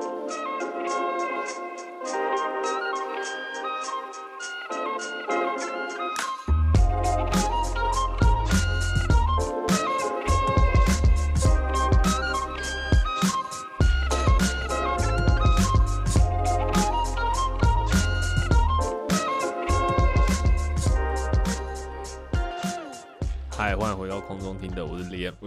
[0.00, 0.57] Thank you.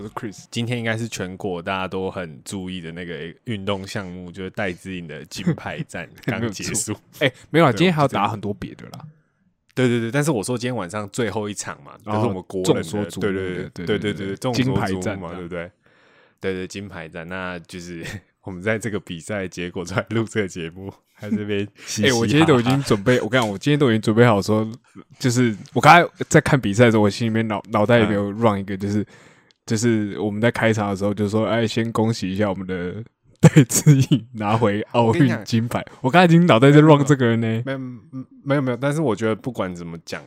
[0.02, 6.96] 我是 Chris，今天应该是全国大家都很注意的那个运动项目，就是戴资颖的金牌战 刚结束。
[7.20, 9.06] 哎、没有啦，今天还要打很多别的啦。
[9.76, 15.72] 对对对，但是我说今天晚上最后一场嘛，就是我们国人的，对对的对对对对对众金所瞩目嘛，对不对？
[16.40, 18.04] 对对，金牌战，那就是
[18.42, 24.68] 我们在这个比赛结果出来录这个节目， 还这边嘻哎、嘻我今天都已经准备，我跟你讲，我今天都已经准备好说，
[25.20, 29.06] 就是我刚才在看比赛的时候，我心里面脑脑袋里面有 run 一个，就是、
[29.72, 33.02] 就是我们在开场的时候就说，哎，先恭喜一下我们的
[33.40, 35.82] 戴志颖拿回奥运金牌。
[36.02, 37.64] 我刚才已经脑袋在 run 这个了呢。
[37.66, 40.22] 没有嗯没有没有，但是我觉得不管怎么讲，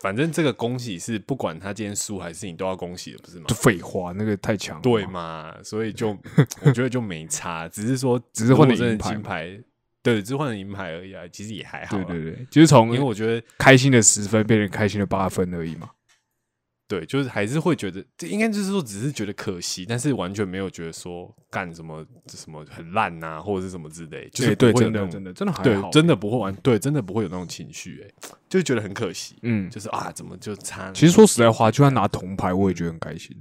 [0.00, 3.54] 反正这个恭喜是不管他今天输还是你都要恭喜的，不是吗就？
[3.54, 4.82] 废话，那个太强了。
[4.82, 6.16] 对嘛，所以就
[6.64, 9.60] 我觉得就没差，只是说只是换了金牌，
[10.02, 11.98] 对，只是换了银牌而已啊，其实也还好。
[11.98, 15.90] 对对对，就是从因为我觉得开心的十分变成开心的八分而已嘛。
[16.88, 29.68] 对，就是还是会觉得，这应该就是说只是觉得可惜，但是完全没有觉得说干什么什么很烂呐、或者是什么之类，就是对对，不会有那种真的真的真的还对好，真的不会玩，对，真的不会有那种情绪，哎，就是觉得很可惜，嗯。
[29.68, 30.92] 就是啊，怎么就差？
[30.92, 33.36] 其实说实在话，就算拿铜牌，我也觉得很开心。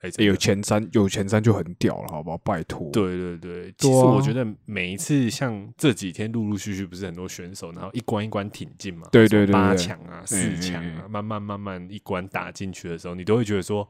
[0.00, 2.38] 哎、欸有前三，有前三就很屌了，好不好？
[2.38, 2.90] 拜托。
[2.92, 13.88] 对对对，其实我觉得每一次像这几天陆陆续续不是很多选手，然后一关一关挺进嘛，对对对对八强啊、四嗯强嗯啊，慢慢慢慢一关打进去的时候，你都会觉得说，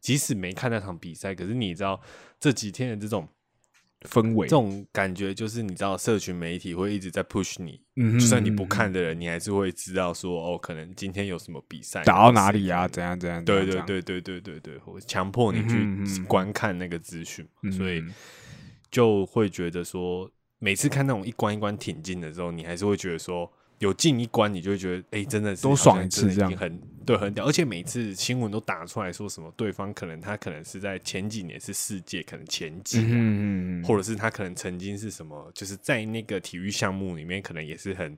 [0.00, 1.98] 即使没看那场比赛，可是你知道
[2.38, 3.26] 这几天的这种
[4.02, 12.76] 氛围这，种感觉，就是你知道社群媒体会一直在 push 你，嗯哼就算你不看的人，你还是会知道说，哦，可能今天有什么比赛打到哪里呀？
[12.76, 13.44] 然后谁怎样怎样？
[13.44, 18.14] 对对对对对对对，我强迫你去观看那个资讯，嗯所以嗯
[18.90, 23.50] 就会觉得说，每次看那种一关一关挺进的时候，你还是会觉得说，
[23.80, 27.46] 有进一关，你就会觉得，哎、真的是多爽一次已这样经很对，很屌。
[27.46, 33.04] 而且每次新闻都打出来说什么，对方可能他可能是在前几年是世界可能前几、啊。
[33.06, 38.16] 嗯嗯嗯，或者是他可能曾经是什么，就是在那个体育项目里面，可能也是很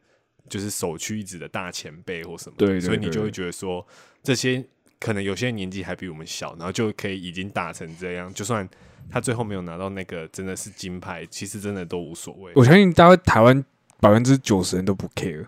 [0.48, 3.86] 就是首屈一指的大前辈或什么所以你就会觉得说，
[4.24, 4.64] 这些
[4.98, 8.68] 可能有些年纪还比我们小，然后就可以已经打成这样，就算
[9.08, 12.52] 他最后没有拿到那个真的是金牌，其实真的都无所谓。
[12.56, 13.64] 我相信大概台湾
[14.00, 15.46] 百分之九十人都不 care。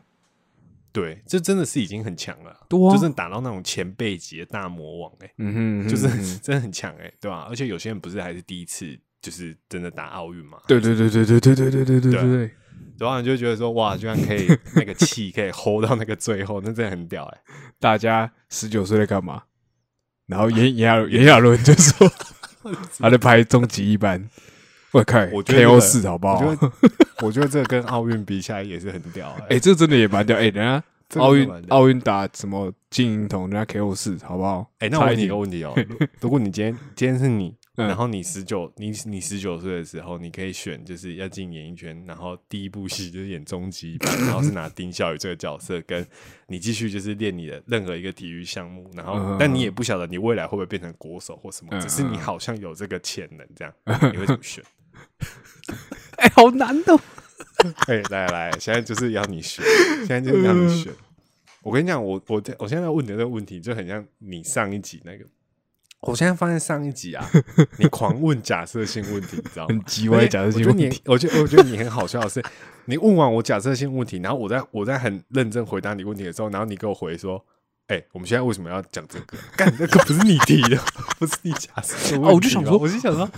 [0.93, 6.09] 对，这真的是已经很强了，多啊就是打到那种前辈级的大魔王、欸，嗯哼，就是
[6.39, 12.51] 真的很强哎、对吧、而且有些人不是还是第一次，就是真的打奥运嘛，对对对对对对对对对对对
[12.99, 17.41] 然后你就觉得说，哇，居然可以 那个气可以 hold 到那个最后，那真的很屌哎、
[17.81, 19.45] 大家十九岁在干嘛？
[20.27, 22.11] 然后炎炎亚炎亚纶就说
[23.01, 24.29] 他在拍终极一班，
[24.93, 26.35] 我看我觉得，KO 四好不好？
[26.45, 26.73] 我觉得，
[27.23, 30.37] 我觉得这个跟奥运比起来也是很屌哎、 哎，这真的也蛮屌。
[30.37, 30.83] 哎，人家
[31.21, 34.71] 奥运奥运打什么金银铜，人家 KO 四好不好？
[34.79, 46.07] 哎、那我问你个问题哦、如如果你今天今天是你， 嗯然后你十九，你你十九岁的时候，你可以选就是要进演艺圈，然后第一部戏就是演终极一班，然后是拿丁小雨这个角色，跟
[46.49, 53.75] 你继续就是练你的任何一个体育项目，然后、嗯但你也不晓得你未来会不会变成国手或什么，嗯只是你嗯好像有这个潜能，这样
[54.13, 54.63] 你会怎么选？
[56.19, 56.99] 哎，好难的。
[57.87, 59.65] 哎、来来，现在就是要你选，
[60.07, 60.93] 现在就是要你选。
[61.63, 65.25] 我跟你讲，我我我现在要问你的这个问题，就很像你上一集那个。
[66.01, 67.25] 我现在发现上一集啊，
[67.79, 69.81] 你狂问假设性问题，你知道吗很？
[69.83, 71.01] 叽歪假设性问题。
[71.07, 72.43] 我觉得你，我觉得我觉得你很好笑的是，
[72.87, 77.45] 你问完我假设性问题，然后我在我在很认真回答你问题的时候，然后你给我回说
[77.87, 79.39] ：“哎、我们现在为什么要讲这个？
[79.57, 80.77] 干，那个不是你提的，
[81.21, 83.31] 不是你假设的我就想说我就想说，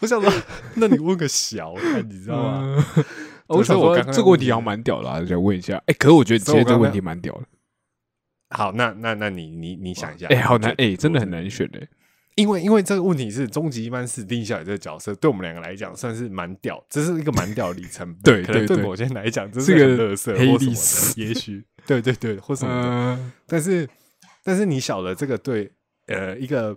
[0.00, 0.32] 我想说，
[0.74, 2.84] 那你问个小的，你知道吗？
[2.96, 3.04] 嗯
[3.48, 5.82] 我想说这是我这个问题好像蛮屌的啊，想问一下。
[5.86, 7.42] 哎，可是我觉得所以我刚刚接这个问题蛮屌的。
[8.50, 11.88] 好，那那那你你你想一下，哎，好难我觉得哎，真的很难选哎。
[12.34, 18.20] 因为因为这个问题是终极一班是丁小雨这个角色，对我们两个来讲算是蛮屌，这是一个蛮屌的里程碑。
[18.22, 22.88] 对可能对对对某些人来讲，这是个乐色黑或什么历史的，也许对对对，或什么的。
[22.88, 23.88] 嗯，但是
[24.44, 25.72] 但是你晓得这个对
[26.06, 26.76] 呃一个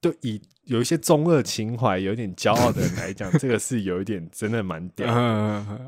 [0.00, 5.06] 对以有一些中二情怀、有点骄傲的人来讲，这个是有一点真的蛮屌。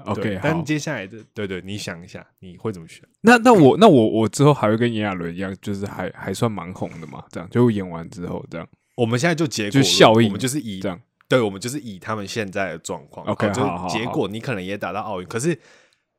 [0.05, 0.65] ，OK， 但。
[0.65, 3.03] 接下来的对对，你想一下，你会怎么选？
[3.21, 8.67] 那那我那我我之后还会跟炎亚纶一样，就是还还算蛮红的嘛，这样就演完之后这样，
[8.97, 11.01] 我们现在就结果就效应我们就是以这样。
[11.29, 15.59] 对，我们就是以他们现在的状况 OK，就是结果你可能也打到奥运，可是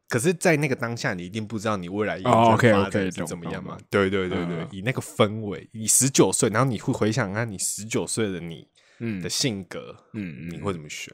[0.07, 3.78] 可是，在那个当下，你一定不知道你未来演哦发展是懂怎么样嘛？
[3.90, 8.68] 对对对对嗯，以那个氛围，你十九岁，然后你会回想看你十九岁的你
[9.00, 11.13] 嗯的性格，嗯你会怎么选？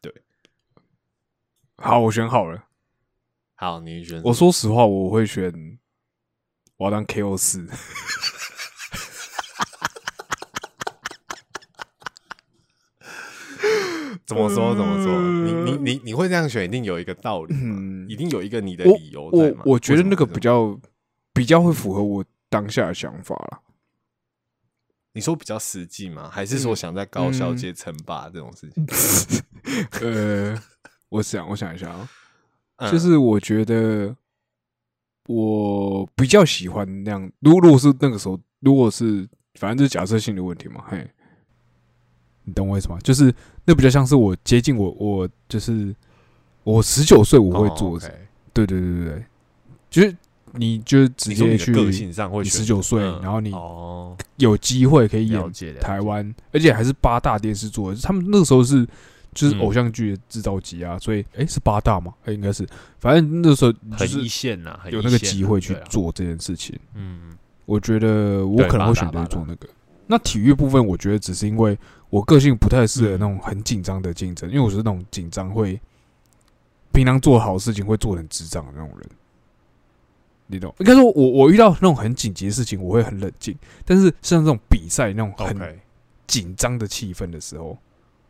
[0.00, 0.12] 对
[1.76, 2.64] 好，我选好了。
[3.54, 5.52] 好，你选我说实话，我会选
[6.76, 7.66] 我要当 KO 四。
[14.26, 14.74] 怎么说？
[14.76, 15.20] 怎么说？
[15.20, 19.62] 你你你 你会这样选，一定有一个道理嘛，嗯一定有一个你的理由在我嘛？
[19.64, 20.78] 我觉得那个比，较
[21.32, 23.62] 比较会符合我当下的想法了。
[25.12, 26.28] 你说比较实际吗？
[26.30, 29.42] 还是说想在高校界称霸这种事情？
[30.02, 30.60] 呃，
[31.08, 32.08] 我想我想一下啊，
[32.76, 34.14] 嗯就是我觉得
[35.26, 37.32] 我比较喜欢那样。
[37.40, 41.10] 如果如果是那个时候，如果是反正就是假设性的问题嘛，嘿，
[42.44, 42.98] 你懂我意思吗？
[43.02, 43.34] 就是
[43.64, 45.94] 那比较像是我接近我我就是
[46.68, 47.98] 我十九岁我会做
[48.52, 49.24] 对对对对对，
[49.88, 50.16] 就是
[50.52, 55.42] 你就直接去个性上会你选19岁嗯然后你哦，有机会可以演
[55.80, 58.86] 台湾，而且还是八大电视做的，他们那个时候是
[59.32, 59.60] 就是嗯。
[59.60, 62.12] 偶像剧的制造机啊，所以诶是八大吗？
[62.26, 62.66] 诶应该是，
[62.98, 66.78] 反正那时候就很是一线呐，有那个机会去做这件事情。
[66.94, 67.34] 嗯，
[67.64, 69.66] 我觉得我可能会选择做那个。
[70.06, 71.78] 那体育部分，我觉得只是因为
[72.10, 73.12] 我个性不太适合嗯。
[73.12, 75.78] 那种很紧张的竞争，因为我是那种紧张会
[76.92, 79.08] 平常做好事情会做成智障的那种人。
[80.50, 80.74] 你懂？
[80.78, 83.54] 应该说我我遇到那种很紧急的事情，我会很冷静，
[83.84, 85.78] 但是像这种比赛那种很
[86.26, 87.76] 紧张的气氛的时候，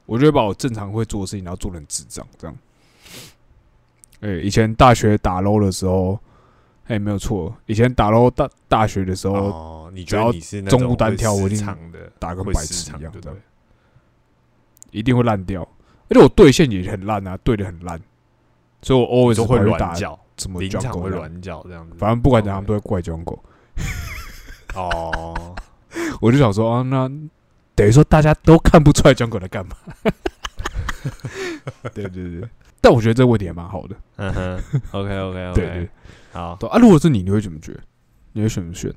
[0.05, 2.57] 我就会把我正常会做的事情，然后做成智障，这样。
[4.21, 6.19] 哎、以前大学打 LO 的时候，
[6.87, 11.65] 哎、没有错，以前打 LO 大大学的时候，哦，你觉得你是中种会午单挑我一定，
[12.19, 13.41] 打个白痴一样这样对不对？
[14.91, 15.63] 一定会烂掉。
[16.09, 18.01] 而且我对线也很烂啊，对的很烂，
[18.83, 21.97] 所以我 always 就会软脚，怎么临场会软脚这样子。
[21.99, 23.39] 反正不管怎样，他们都会怪 jungle。
[24.75, 25.57] 哦，
[26.21, 27.09] 我就想说啊，那
[27.75, 29.77] 等于说大家都看不出来 jungle 在干嘛。
[31.95, 32.49] 对对对，
[32.81, 33.97] 但我觉得这个问题还蛮好的。
[34.17, 35.89] 嗯哼，OK OK 对对 OK， 对，对
[36.33, 37.77] 好啊，如果是你，你会怎么选？
[38.33, 38.93] 你会选不选？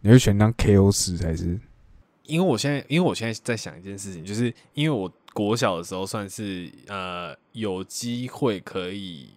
[0.00, 1.58] 你会选当 KO 四还是？
[2.24, 9.30] 因为我现在，因为我现在在想一件事情，就是因为我国小的时候算是呃有机会可以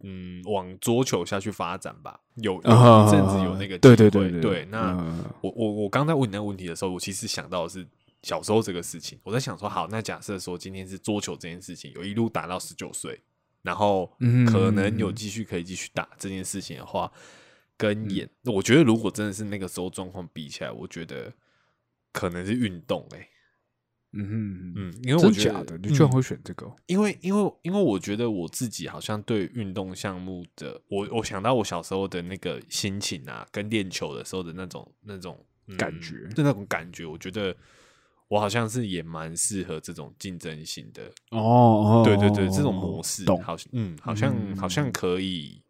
[0.00, 4.10] 嗯往桌球下去发展吧，有有一阵子有那个啊对机会。
[4.10, 4.96] 对对对对，那。
[5.00, 5.24] 嗯。
[5.40, 7.86] 我我我刚才问你那个问题的时候，我其实想到的是
[8.22, 9.18] 小时候这个事情。
[9.22, 13.20] 我在想说，好，那假设说今天是桌球这件事情，有一路打到十九岁，
[13.62, 17.10] 然后嗯可能有继续可以继续打这件事情的话，
[17.76, 21.32] 跟演，我觉得如果真的是那个时候状况比起来，我觉得
[22.12, 23.28] 可能是运动哎、
[24.16, 25.78] 嗯哼嗯，因为我真觉得？
[25.78, 26.74] 你居然嗯会选这个哦？
[26.86, 37.54] 因为因为因为我觉得我自己好像对运动项目的，我我想到我小时候的那个心情啊，跟练球的时候的那种那种、嗯感觉就那种感觉，我觉得
[38.28, 45.60] 我好像是也蛮适合这种竞争性的，哦哦对对对，这种模式好像嗯，好像、嗯好像可以，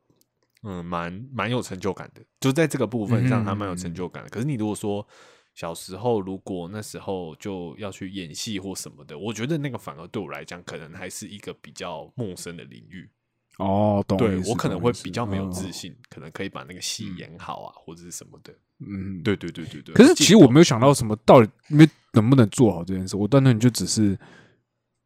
[0.63, 4.29] 嗯，蛮蛮有成就感的，就在这个部分上，嗯还蛮有成就感的。
[4.29, 5.07] 可是你如果说
[5.57, 13.09] 小时候，如果那时候就要去演戏或什么的，我觉得那个反而对我来讲，可能还是一个比较陌生的领域。
[13.57, 18.53] 哦，懂对我可能会比较没有自嗯信，可能可以把那个戏演好啊，或者是什么的。
[18.81, 19.95] 嗯，对对对对对。
[19.95, 24.15] 可是其实我没有有想到什么到底没能不能做好这件事，我单纯就只是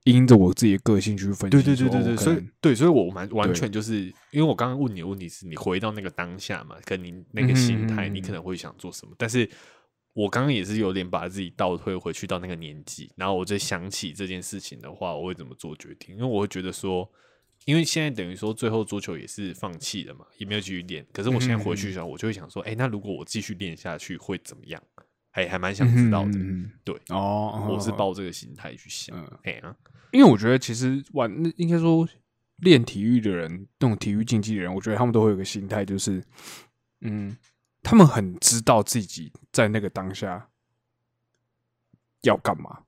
[0.02, 1.50] 因着我自己的个性去分析说。
[1.50, 9.48] 对对对对对，所以对，所以我完完全就是因为我刚刚问你的问题是你回到那个当下嘛，跟你那个心态，嗯嗯嗯你可能会想做什么，但是
[10.22, 16.14] 我刚刚也是有点把自己倒退回去到那个年纪，然后我再想起这件事情的话，我会怎么做决定？
[16.14, 17.10] 因为我会觉得说，
[17.64, 24.82] 因为现在等于说最后桌球也是放弃了嘛，也没有继续练，可是我现在回去的时候，我就会想说，哎、那如果我继续练下去会怎么样？
[25.30, 26.38] 还，还蛮想知道的。
[26.84, 29.76] 对哦，我是哦抱这个心态去想嗯，哎呀、
[30.12, 32.06] 因为我觉得其实玩那应该说
[32.56, 36.22] 练体育的人，那种体育竞技的人，我觉得他们都会有个心态，就是
[37.02, 37.36] 嗯，
[37.82, 40.48] 他们很知道自己在那个当下
[42.22, 42.80] 要干嘛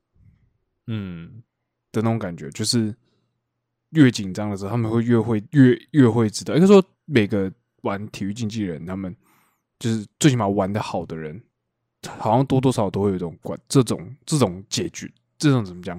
[0.86, 1.42] 嗯，
[1.90, 2.94] 的那种感觉，就是
[3.90, 6.54] 越紧张的时候，他们会越会越越会知道。
[6.54, 7.50] 应该说，每个
[7.82, 9.14] 玩体育竞技人，他们
[9.78, 11.42] 就是最起码玩的好的人，
[12.18, 15.98] 好像多多少少都会有一种管这种这种解决这种怎么讲，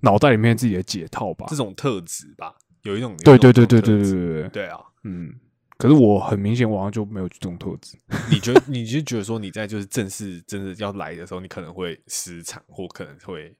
[0.00, 1.56] 脑袋里面自己的解套吧这。
[1.56, 5.38] 种特质吧，有一种对对对对对对对对，对啊，嗯。
[5.78, 7.96] 可是我很明显，我好像就没有这种特质。
[8.28, 13.54] 你觉得你就觉得说你在就是正式真的要来的时候，你可能会失常，或可能会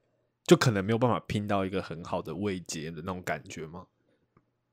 [0.44, 3.84] 就可能没有办法拼到一个很好的位阶的那种感觉吗？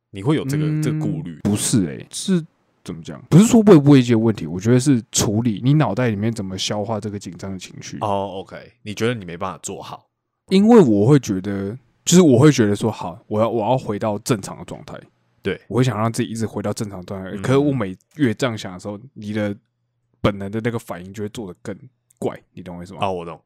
[0.09, 1.39] 你会有这个、这个顾虑？
[1.43, 2.43] 不是诶、是
[2.83, 3.21] 怎么讲？
[3.29, 7.97] 不是说畏不畏惧的问题，我觉得是处理你脑袋里面怎么消化这个紧张的情绪。
[8.01, 10.07] 哦，OK，你觉得你没办法做好？
[10.49, 14.99] 因为我会觉得，就是我会觉得说，好，我要我要回到正常的状态。
[15.45, 17.29] 对我会想让自己一直回到正常状态。
[17.29, 19.55] 嗯可是我每越这样想的时候，你的
[20.19, 21.77] 本能的那个反应就会做得更
[22.17, 22.99] 怪，你懂我意思吗？
[23.01, 23.39] 啊，我懂。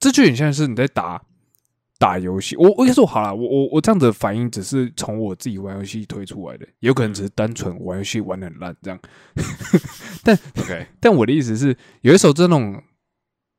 [0.00, 1.22] 这就很像是你在打
[1.98, 2.56] 打游戏。
[2.56, 8.98] 我我应该说好了，我我我这样子的反应只是从我自己玩游戏推出来的，也有可能只是单纯玩游戏玩的很烂这样。
[10.24, 12.82] 但 OK， 但我的意思是，有一时候这种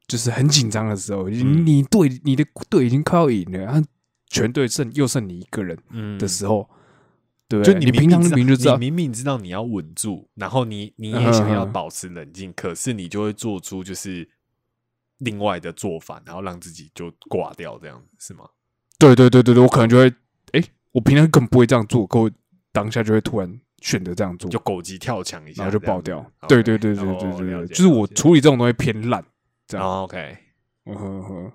[0.08, 3.88] 就是很紧张的时候，你嗯你队你的队已经快要赢了，然后
[4.30, 6.70] 全队剩又剩你一个人嗯的时候，
[7.48, 7.80] 对不就对？
[7.80, 14.28] 你平常知道明明就知道你，明明知道你要稳住，然后你你嗯也想要保持冷静，可是你就会做出就是
[15.20, 18.46] 另外的做法，然后让自己就挂掉，这样子是吗？
[19.00, 20.14] 对对对对对，我可能就会，
[20.52, 22.32] 哎，我平常根本不会这样做，可我
[22.72, 26.48] 当下就会突然选择这样做，就狗急跳墙一下，然后就爆掉子。
[26.48, 29.24] 对对对对哦对对对，就是我处理这种东西偏烂，
[29.68, 29.88] 这样。
[29.88, 30.38] 哦 OK，
[30.86, 31.52] 嗯哼哼，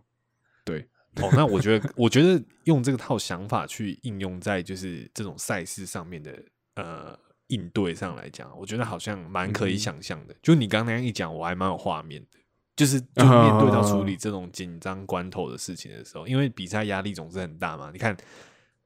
[1.17, 6.43] 哦，那我觉得，我觉得用这个套想法去应用在就是这种赛事上面的
[6.77, 10.35] 呃应对上来讲，我觉得好像蛮可以嗯想象的。
[10.43, 12.39] 就你刚刚那样一讲，我还蛮有画面的。
[12.75, 17.91] 就是就面对到嗯处理这种紧张关头的事情的时候，因为比赛压力总是很大嘛。
[17.93, 18.17] 你看，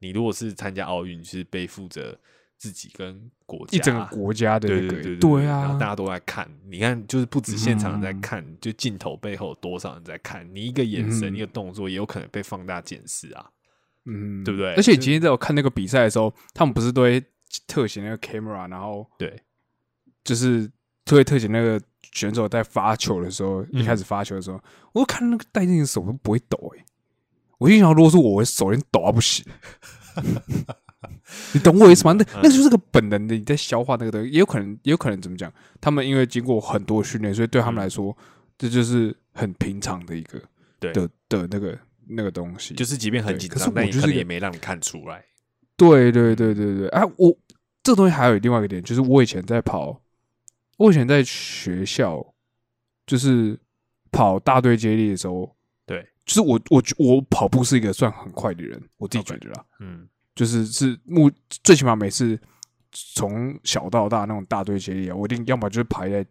[0.01, 2.19] 你如果是参加奥运，是背负着
[2.59, 13.47] 自己跟国家一整个国家的那个，对对对对然后啊，大家都在看，你看，就是不止现场在嗯看，就镜头背后有多少人在看，你一个眼神、嗯一个动作，也有可能被放大检视啊。
[14.07, 17.23] 嗯，对不对而且就今天在我看那个比赛的时候，他们不是都会
[17.67, 19.39] 特写那个 camera，然后对，
[20.25, 20.67] 就是
[21.05, 21.81] 特会特写那个
[22.13, 24.59] 选手在发球的时候，嗯一开始发球的时候，
[24.93, 26.85] 我就看那个戴进的手都不会抖哎、
[27.59, 29.45] 我心想，如果是我，我手连抖都不行。
[31.55, 32.13] 你懂我意思吗？
[32.13, 35.53] 那嗯那就是个本能的，你在消化那个东西，也有可能，也有可能怎么讲？
[35.81, 38.17] 他们因为经过很多训练，所以对他们来说，
[38.59, 40.41] 这就是很平常的一个
[40.79, 42.75] 对的的那个那个东西。
[42.75, 45.25] 就是即便很紧张，但就是也没让你看出来。
[45.77, 47.37] 对对对对对，啊，我
[47.83, 50.01] 这个东西还有另外一个点，就是我以前在跑，
[50.79, 52.35] 我以前在学校
[53.07, 53.59] 就是
[54.11, 61.29] 跑大队接力的时候，对，就是我我我跑步是一个算很快的人，我自己觉得啦嗯就是是目
[61.65, 62.39] 最起码每次
[62.93, 66.25] 从小到大那种大队接力啊，我一定要么就是排在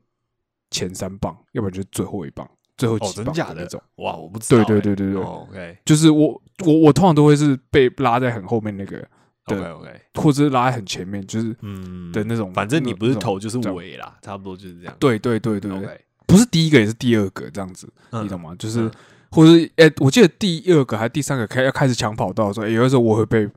[0.72, 3.82] 前三棒，要不然就是最后一棒，最后哦，几棒那种。？
[3.96, 4.66] 哇，我不知道欸。
[4.66, 8.98] 对对对对对哦 OK 就是我我我通常都会是被拉在很后面那个
[9.46, 14.96] OK，OK，或者是拉在很前面，就是嗯的那种反正你不是头就是尾啦，差不多就是这样。
[15.00, 18.56] 对对对对对，OK，不是第一个也是第二个这样子，嗯你懂吗？
[18.58, 18.92] 就是嗯
[19.32, 23.48] 或者是诶，我记得第二个还是第三个开要开始抢跑道的时候，诶有的时候我会被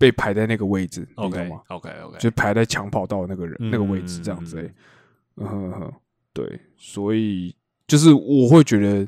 [0.00, 4.74] 被排在那个位置，OK 吗？OK OK，就排在抢跑道那个人嗯那个位置这样子嗯诶。
[5.36, 5.92] 嗯哼哼，
[6.32, 7.54] 对，所以
[7.86, 9.06] 就是我会觉得，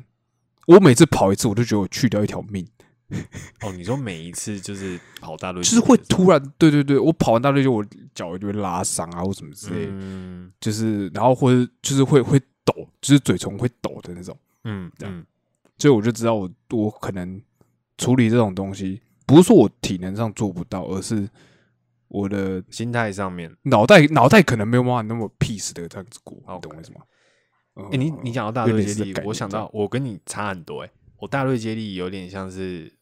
[0.67, 2.63] 我每次跑一次，我就觉得我去掉一条命，
[3.61, 7.83] 哦，你说每一次就是跑大队，就是会突然，对对对，我跑完大队就我
[8.13, 9.89] 脚就会拉伤啊，或什么之类
[10.61, 14.37] 就是然后或者就是会会抖，就是嘴唇会抖的那种。
[14.65, 15.25] 嗯这样嗯
[15.79, 17.41] 所以我就知道我我可能
[17.97, 21.29] 处理这种东西，不是说我体能上做不到，而是
[22.07, 23.55] 我的心态上面。
[23.63, 27.01] 脑袋脑袋可能没有办法那么 peace 的这样子过，懂我意思吗？
[27.75, 32.93] 哎哎、你你讲到大队接力，我想到到我跟你差很多哎、我大队接力有点像是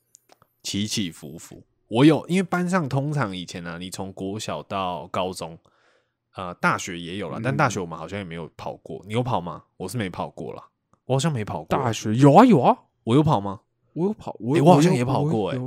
[0.64, 1.62] 起起伏伏。
[1.90, 5.60] 我有因为班上通常以前呢、啊，你从国小到高中，
[6.36, 9.04] 呃，大学也有了，但大学我们好像也没有跑过。
[9.06, 9.64] 你有跑吗？
[9.76, 10.64] 我是没跑过啦，
[11.04, 11.66] 我好像没跑过。
[11.66, 13.60] 大学有啊有啊，我有跑吗？
[13.92, 15.60] 我有跑，我欸我好像也跑过欸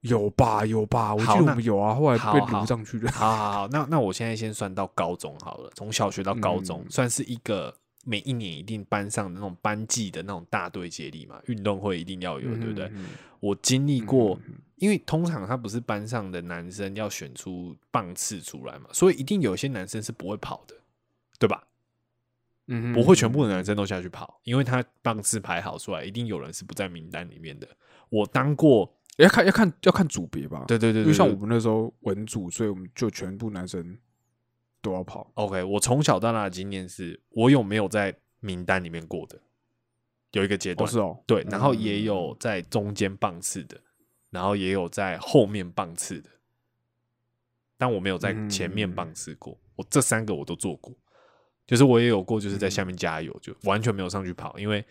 [0.00, 3.10] 有有吧有吧，我记得我们有啊，后来被好好撸上去的。
[3.10, 7.74] 好好好，那那我现在先算到高中好了，从小学到高中，嗯算是一个
[8.04, 12.90] 每一年一定班上的那种班级的那种大队接力嘛，运动会一定要有，对不对？
[12.94, 13.06] 嗯？
[13.40, 14.38] 我经历过，
[14.76, 20.74] 因为通常他不是班上的男生要选出棒次出来嘛，所以一定有些男生是不会跑的，
[21.38, 21.64] 对吧？
[22.66, 27.66] 嗯不会全部的男生都下去跑，因为他棒次排好出来，一定有人是不在名单里面的。
[28.10, 28.92] 我当过，
[29.24, 30.64] 要看要看要看组别吧。
[30.68, 33.98] 对对对对因为像我们那时候文组，所以我们就全部男生
[34.80, 35.30] 都要跑。
[35.34, 39.40] OK，我从小到大的经验是，我有没有在名单里面过的？
[40.32, 43.80] 有一个阶哦，段，是哦，对，然后嗯也有在中间棒次的，
[44.30, 46.28] 然后也有在后面棒次的，
[47.78, 49.58] 但我没有在前面棒次过。
[49.74, 50.94] 我这三个我都做过，
[51.66, 54.84] 就是我也有过，就是在下面加油，就完全没有上去跑，因为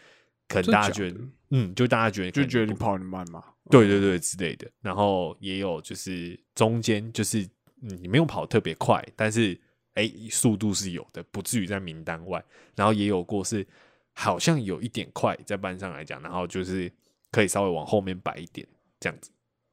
[0.47, 3.43] 可能大家觉得，嗯，就大家觉得就觉得你跑得慢嘛。
[3.69, 4.69] 对对对之类的。
[4.81, 7.41] 然后也有就是中间就是
[7.81, 9.59] 嗯你没有跑特别快，但是
[9.95, 12.43] 哎速度是有的，不至于在名单外。
[12.75, 13.67] 然后也有过是
[14.13, 16.91] 好像有一点快在班上来讲，然后就是
[17.31, 18.65] 可以稍微往后面摆一点
[18.99, 19.29] 这样子。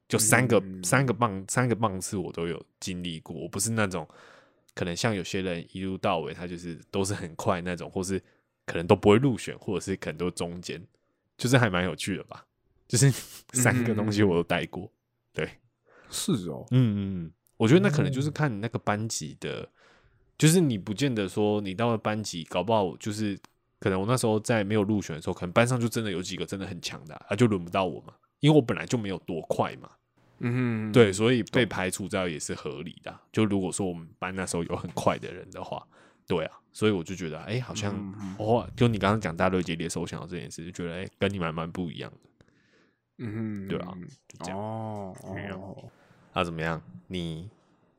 [0.08, 4.06] 就三个、嗯三个棒三个棒次我都有经历过，我不是那种
[4.74, 8.20] 可能像有些人一路到尾他就是都是很快那种，或是
[8.66, 10.82] 可能都不会入选，或者是可能都中间，
[11.36, 12.46] 就是还蛮有趣的吧。
[12.86, 13.10] 就是
[13.54, 14.92] 三个东西我都带过，
[15.32, 15.48] 对，
[16.10, 19.66] 是哦，嗯嗯嗯，我觉得那可能哦就是看你那个班级的，
[20.36, 23.38] 就是你不见得说你到了班级，搞不好就是
[23.80, 29.90] 可能我那时候在没有入选的时候，可能班上就真的有几个真的很强的啊，啊就轮不到我嘛，因为我本来就没有多快嘛，
[30.40, 30.90] 嗯。
[30.90, 33.20] 哼，对，所以被排除掉也是合理的啊。
[33.32, 35.84] 就如果说我们班那时候有很快的人的话，
[36.28, 37.94] 对啊，所以我就觉得，哎、好像
[38.38, 42.18] 哦，就你刚刚讲大队接猎手，我想到这件事，就觉得，哎、跟你蛮蛮不一样的。
[43.18, 43.94] 嗯哼，对啊
[44.42, 45.56] 这样哦没有。
[45.56, 45.84] 哦，
[46.34, 46.82] 那、怎么样？
[47.06, 47.48] 你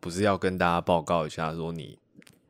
[0.02, 1.98] 不是要跟大家报告一下，说你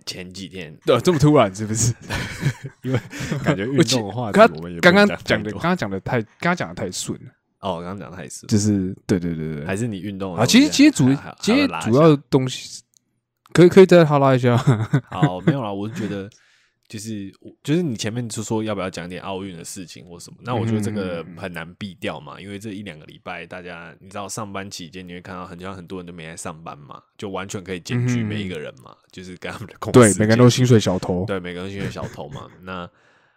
[0.03, 0.75] 前几天？
[0.83, 1.93] 对，这么突然是不是？
[2.81, 2.99] 因为
[3.43, 11.05] 感觉运动的话题刚我们也刚刚讲的，刚刚讲的太，刚刚讲的太顺了，哦，刚刚讲太是，就是对对对对，还是你运动啊，其实其实主
[11.39, 12.81] 其实主要的东西，
[13.55, 16.29] 可以可以再哈拉一下，下 好没有啦，我是觉得。
[16.87, 32.47] 就是我就是你前面就说要不要讲点奥运的事情或什么，那我觉得这个嗯很难避掉嘛，因为这一两个礼拜大家你知道上班期间你会看到很像很多人都没来上班嘛，就完全可以检举嗯每一个人嘛，就是跟他们的公对，每个人都检薪水小偷，对每个人都是小偷嘛。
[32.61, 32.87] 那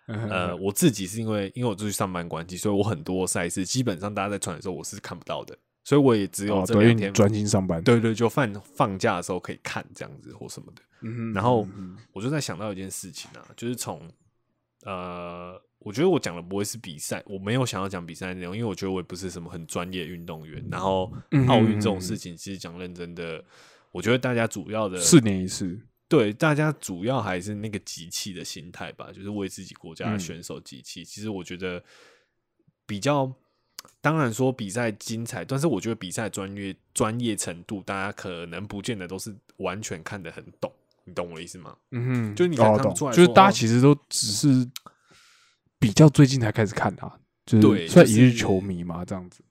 [0.09, 5.57] 嗯呃，我自己是因为因为我出去上班关系，所以我很多赛事基本上大家在传的时候我是看不到的，
[5.89, 10.83] 所以我也只有这两天、专心上班，对对，就放放假的时候可以看这样子或什么的。
[11.01, 11.67] 嗯，然后
[12.13, 14.07] 我就在想到一件事情啊，就是从
[14.83, 20.63] 呃，我觉得我讲的不会是比赛，我没有想要讲比赛内容，因为我觉得我也不是什么很专业的运动员。
[20.71, 23.43] 然后嗯奥运这种事情，其实讲认真的，
[23.91, 31.03] 我觉得大家主要的四年一次，对大家主要还是那个集气的心态吧，就是为自己国家的嗯选手集气。
[31.03, 31.83] 其实我觉得
[32.85, 33.35] 比较，
[34.01, 40.73] 当然说比赛精彩，但是我觉得比赛专业专业程度，大家可能不见得都是完全看得很懂，
[41.05, 41.77] 你懂我的意思吗？
[41.91, 44.69] 嗯哼，就是你看不出来就是大家其实都只是
[45.79, 49.43] 比较最近才开始看啊，就对是算一日球迷嘛，这样子，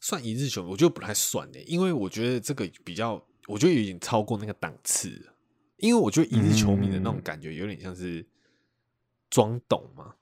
[0.00, 5.32] 算一日球迷，我觉得不太算的，因为我觉得这个比较，我觉得有点超过那个档次了。
[5.78, 8.26] 因为我觉得一日球迷的那种嗯感觉，有点像是
[9.28, 10.14] 装懂嘛，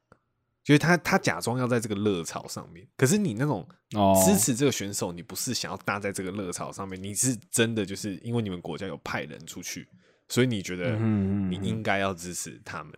[0.64, 9.86] 就是他他假装要在这个热潮上面，可是你那种哦，支持这个选手，你不是想要搭在这个热潮上面，你是真的就是因为你们国家有派人出去，
[10.28, 12.92] 所以你觉得你应该要支持他们。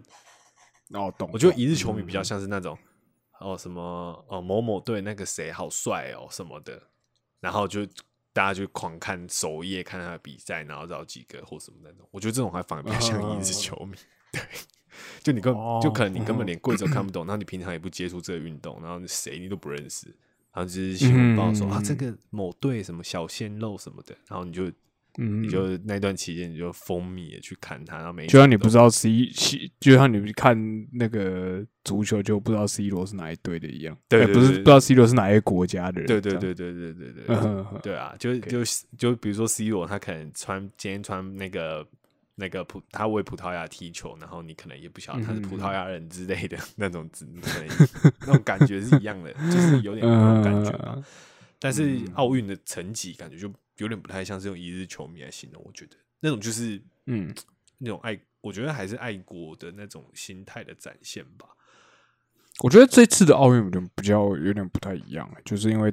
[0.91, 2.79] 哦懂，我觉得一日球迷比较嗯像是那种
[3.41, 6.81] 哦什么哦某某队那个谁好帅哦什么的，
[7.41, 7.85] 然后就
[8.33, 12.09] 大家就狂看首页看他的比赛，然后找几个或什么那种。
[12.13, 14.05] 我觉得这种还反而比较像一日球迷，对，
[15.27, 20.07] 就你根哦就可能你根本嗯连规则看不懂，然后你平常也不接触这个运动，然后谁你都不认识。
[20.53, 24.71] 然后就是新闻报说、嗯啊，这个某队什么小鲜肉什么的，然后你就
[25.19, 30.57] 嗯，你就那段期间你就风靡的去看他，然后每就像你不知道 C C，就像你看
[30.93, 36.55] 那个足球就不知道 C 罗是哪一队的一样，哎对不是不知道 C 罗是哪一个国家的人，对对对。
[36.55, 38.63] 对对对对对啊，就就
[38.97, 41.87] 就比如说 C 罗，他可能穿今天穿那个
[42.39, 47.89] 那个葡，他为葡萄牙踢球，然后你可能也不晓得他是葡萄牙人之类的那种字，可能
[48.21, 51.03] 那种感觉是一样的， 就是有点那种感觉
[51.59, 55.97] 但是奥运的成绩感觉就有点不太像是用一日球迷来形容，我觉得。
[56.21, 57.35] 那种就是嗯，
[57.79, 61.47] 那种爱，我觉得还是爱国的那种心态的展现吧。
[62.61, 65.93] 我觉得这次的奥运有点比较有点不太一样，就是因为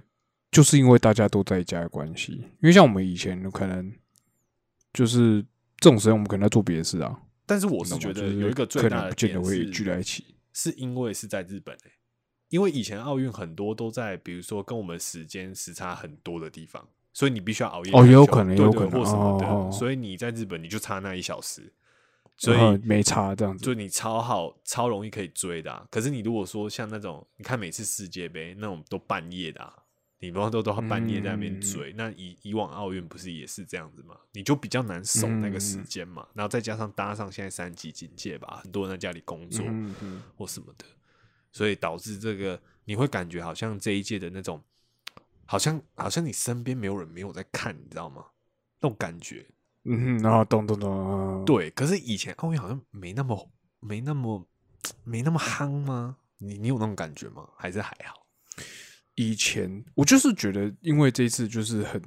[0.51, 3.91] 就是因为大家都在家的关系，因为像我们以前可能
[4.93, 5.43] 就是
[5.83, 7.13] 这种时间我们可能在做别的事啊，
[7.45, 11.91] 但是我是觉得有一个最大的点是聚在一起，是因为是在日本、欸、
[12.47, 21.73] 因为以前奥运很多都在，比如说跟我们时间时差很多的地方，所以你必须要熬夜哦也有可能有可能对或什么的，所以你在日本你就差那一小时，
[22.37, 25.85] 所以没差这样子，就你超好超容易可以追的、啊。
[25.91, 29.73] 可是你如果说像那种你看每次世界杯那种都半夜的、啊。
[30.23, 34.15] 你不都都要半夜在那边嗯追，那以以往奥运不是也是这样子吗？
[34.31, 39.65] 你就比较难守那个时间嘛，然后再加上搭上现在三级警戒吧，很多人在家里工作，
[40.37, 40.85] 或什么的，
[41.51, 44.63] 所以导致这个你会感觉好像这一届的那种，
[45.45, 48.23] 好像好像你身边没有人没有在看，你知道吗？
[48.79, 49.45] 那种感觉。
[49.83, 54.47] 嗯哼，然后咚咚咚，对，可是以前奥运好像没那么没那么
[55.03, 56.15] 没那么夯吗？
[56.37, 57.49] 你你有那种感觉吗？
[57.57, 58.22] 还是还好？
[59.15, 62.01] 以前我就是觉得，因为这次就是很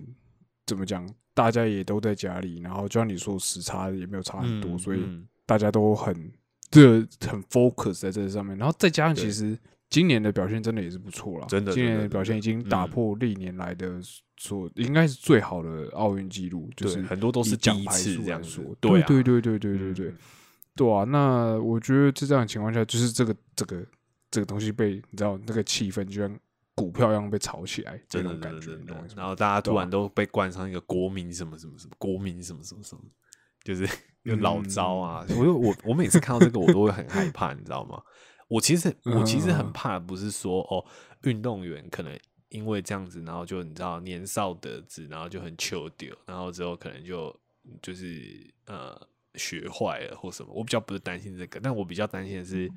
[0.67, 6.33] 怎么讲，大家也都在家里，然后就像你说时差也没有差很多，嗯所以嗯大家都很
[6.71, 8.57] 这很 focus 在这上面。
[8.59, 9.57] 然后再加上其实
[9.89, 14.01] 今年的表现真的也是不错了，真的今年的的表现已经打嗯破历年来的
[14.37, 20.17] 所应该是最好的奥运纪录，就是很多都是以奖第一牌数次这样说，对啊对对对对对对嗯
[20.75, 21.05] 对啊！
[21.05, 23.87] 那我觉得在这样的情况下，就是这个这个
[24.31, 26.39] 这个东西被你知道那个气氛就像
[26.77, 28.79] 股票一样被炒起来，这真的种感觉，
[29.17, 33.03] 然后大家突然都被冠上一个国民什么什么什么国民什么什么什么，
[33.65, 33.89] 就是
[34.23, 35.25] 有老招啊！
[35.31, 38.03] 嗯我我我每次看到这个，我都会很害怕，你知道吗？
[38.49, 40.85] 我其实我其实很嗯怕，不是说哦，
[41.23, 42.17] 运动员可能
[42.51, 47.35] 因为这样子，然后就你知道年少得志，然后就很糗丢，然后之后可能就
[47.83, 48.95] 就是呃
[49.35, 50.53] 学坏了或什么。
[50.53, 52.71] 我比较不是担心这个，但我比较担心的是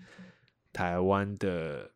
[0.73, 1.91] 台湾的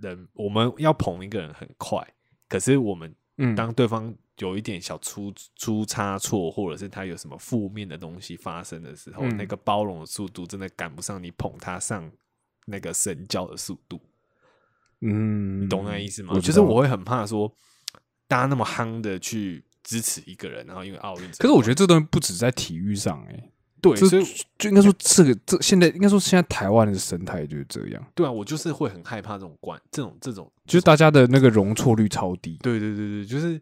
[0.00, 2.06] 人，我们要捧一个人很快，
[2.48, 9.36] 可是我们嗯，当对方有一点小出出差错，或者是他有什么负面的东西发生的时候，嗯。
[9.36, 12.10] 那个包容的速度真的赶不上你捧他上
[12.66, 14.00] 那个神教的速度，
[15.00, 16.32] 嗯，你懂那意思吗？
[16.34, 17.50] 我知道就是我会很怕说，
[18.28, 24.24] 大家那么夯的去支持一个人，然后因为奥运，可是我觉得这东西不止在体育上、欸，对，这所以
[24.58, 32.58] 就应该说这个这现在应该说现在台湾的生态就是这样，对啊，我就是会很害怕这种关这种这种，就是大家的那个容错率超低。
[32.62, 33.60] 对对对对，就是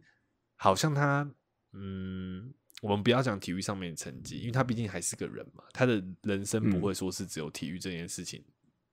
[0.56, 1.28] 好像他，
[1.72, 2.52] 嗯，
[2.82, 8.42] 我们不要讲体育上面的成绩，因为他毕竟还是个人嘛，他的人生不嗯会说是只有体育这件事情，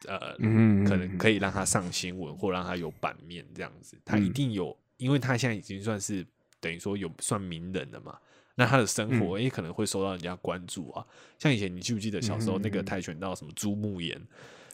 [0.08, 6.26] 呃，嗯可能可以让他上新闻或让他有版面这样子，他一嗯定有，因为他现在已经算是
[6.60, 8.18] 等于说有算名人了嘛。
[8.56, 9.20] 那他的生嗯。
[9.20, 11.06] 活也可能会受到人家关注啊，
[11.38, 14.20] 像以前你记不记得小时候那个跆拳道什么朱木炎，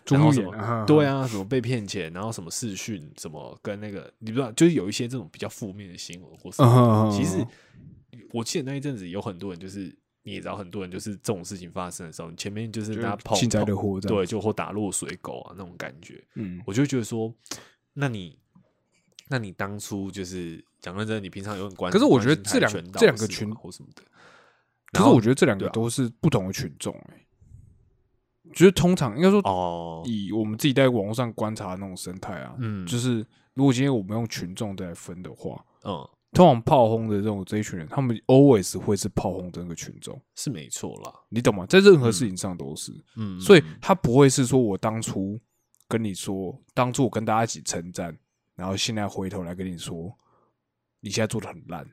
[0.05, 6.73] 朱然后什么啊对啊，什么被骗钱，然后什么视讯，什么跟那个你不知道，就是有一些这种比较负面的新闻或什嗯么。
[6.73, 7.45] 哼哼其实
[8.31, 17.33] 我记得那一阵子有很多人，就是你也知道，很多人就是这种事情发生的时候，前面就是大家跑幸灾乐祸对，就或打落水狗啊那种感觉，嗯，我就觉得说，
[17.93, 18.37] 那你
[19.27, 24.01] 那你当初就是讲认真，你平常有很关，可是我觉得这两这两个群或什么的，
[24.91, 27.25] 可是我觉得这两个都是不同的群众哎、
[28.53, 36.07] 就是通常应该说，哦，以我们自己在网络上观察的那种生态啊，嗯，就是如果今天我们用群众再来分的话，嗯。
[36.33, 41.65] 通常炮轰的这种这一群人，他们 always 会是炮轰的那个群众，是没错啦，你懂吗？
[41.65, 45.37] 在任何事情上都是，嗯，所以嗯他不会是说我当初
[45.89, 48.17] 跟你说，当初我跟大家一起称赞，
[48.55, 50.09] 然后现在回头来跟你说，
[51.01, 51.85] 你现在做的很烂，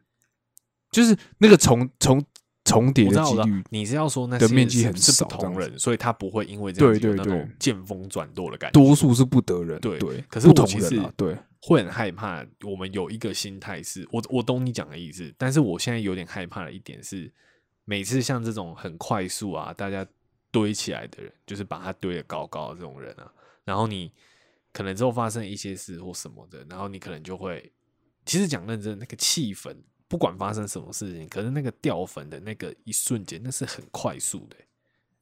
[0.90, 2.24] 就是那个重重
[2.64, 5.26] 重叠的几率，你是要说那的些面积很少
[5.58, 8.80] 人，所以他不会因为对对对种见风转舵的感觉。
[8.80, 12.44] 多数是不得人，对对，可是不同人啊，对，会很害怕。
[12.62, 17.32] 我们有一个心态是，我我懂你讲的意思，但是我现在有点害怕的一点是，
[17.84, 20.06] 每次像这种很快速啊，大家
[20.50, 23.32] 堆起来的人，就是把它堆得高高的这种人啊，
[23.64, 24.12] 然后你
[24.74, 27.72] 可能之后发生一些事或什么的，然后你可能就会，
[28.28, 29.74] 其实讲认真，那个气氛，
[30.06, 34.66] 不管发生什么事情，可是那个掉粉的那个一瞬间，那是很快速的欸、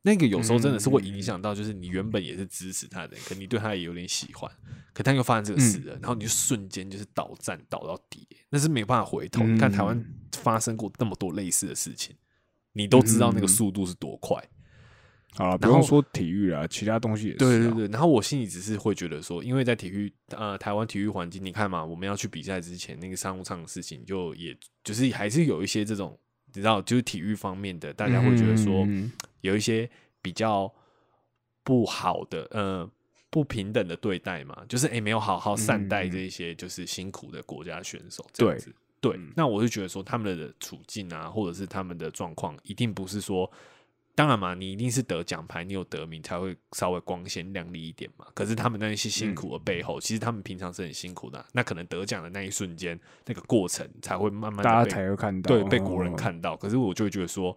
[0.02, 4.50] 那个有时候真的是会影响到，就是你原本也是支持他的人，可你对他也有点喜欢，
[4.92, 9.44] 可他又发生这个事了，然后你就瞬间就是倒站倒到底欸，那是没办法回头。
[9.44, 12.16] 你看台湾发生过那么多类似的事情，
[12.72, 14.42] 你都知道那个速度是多快。
[15.36, 29.12] 好了，不用说体育啦，其他东西也是、啊，对对对，然后我心里只是会觉得说，因为在体育呃台湾体育环境，你看嘛，我们要去比赛之前，那个商务舱的事情，就也就是还是有一些这种，你知道，就是体育方面的，大家会觉得说嗯。
[29.42, 29.88] 有一些
[30.20, 30.72] 比较
[31.62, 32.90] 不好的呃
[33.30, 36.10] 不平等的对待嘛，就是诶没有好好善待嗯。
[36.10, 38.74] 这一些就是辛苦的国家选手这样对子。
[39.00, 39.32] 对，嗯。
[39.36, 43.48] 那我就觉得说他们的处境啊，或者是他们的状况，一定不是说，
[44.16, 48.26] 当然嘛，你一定是得奖牌，你有得名才会稍微光鲜亮丽一点嘛。
[48.34, 56.56] 可是他们那些辛苦的背后，其实他们平常是很辛苦的啊、那可能得奖的那一瞬间，那个过程才会慢慢大家才会看到，对被国人哦，看到。
[56.56, 57.54] 可是我就会觉得说，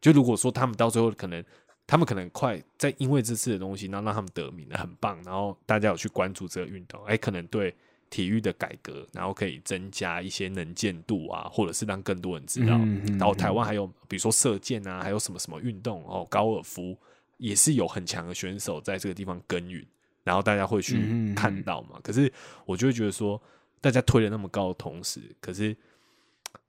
[0.00, 1.44] 就如果说他们到最后可能，
[1.84, 7.74] 他们可能快在因为这次的东西，然后让他们得名了，很棒，然后大家有去关注这个运动，哎，可能对
[8.12, 12.76] 体育的改革，然后可以增加一些能见度啊，或者是让更多人知道。
[12.76, 16.94] 嗯嗯然后台湾还有比如说射箭啊，还有什么什么运动哦，高尔夫
[17.38, 19.82] 也是有很强的选手在这个地方耕耘，
[20.24, 21.98] 然后大家会去看到嘛。
[22.04, 22.30] 可是
[22.66, 23.40] 我就会觉得说，
[23.80, 25.74] 大家推的那么高的同时，可是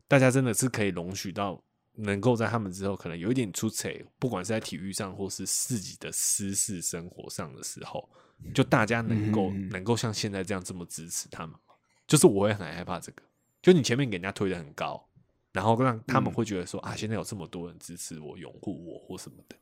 [0.08, 1.62] 大家真的是可以容许到
[1.95, 8.08] 能够在他们之后可能有一点出彩，不管是在体育上或是自己的私事生活上的时候，
[8.54, 11.60] 就大家能够、嗯能够像现在这样这么支持他们吗？
[12.06, 13.24] 就是我会很害怕这个，
[13.62, 15.10] 就你前面给人家推的很高，
[15.52, 19.56] 然后让他们会觉得说、啊，现在有这么多人支持我、拥护我或什么的，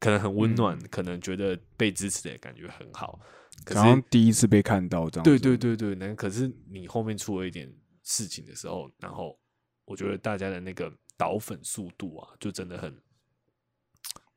[0.00, 3.20] 可能很温暖，可能觉得被支持的感觉很好，
[3.64, 5.24] 可好像是第一次被看到这样。
[5.24, 7.70] 对对，对对，那可是你后面出了一点
[8.02, 9.38] 事情的时候，然后
[9.84, 12.98] 我觉得大家的那个导粉速度啊，就真的很。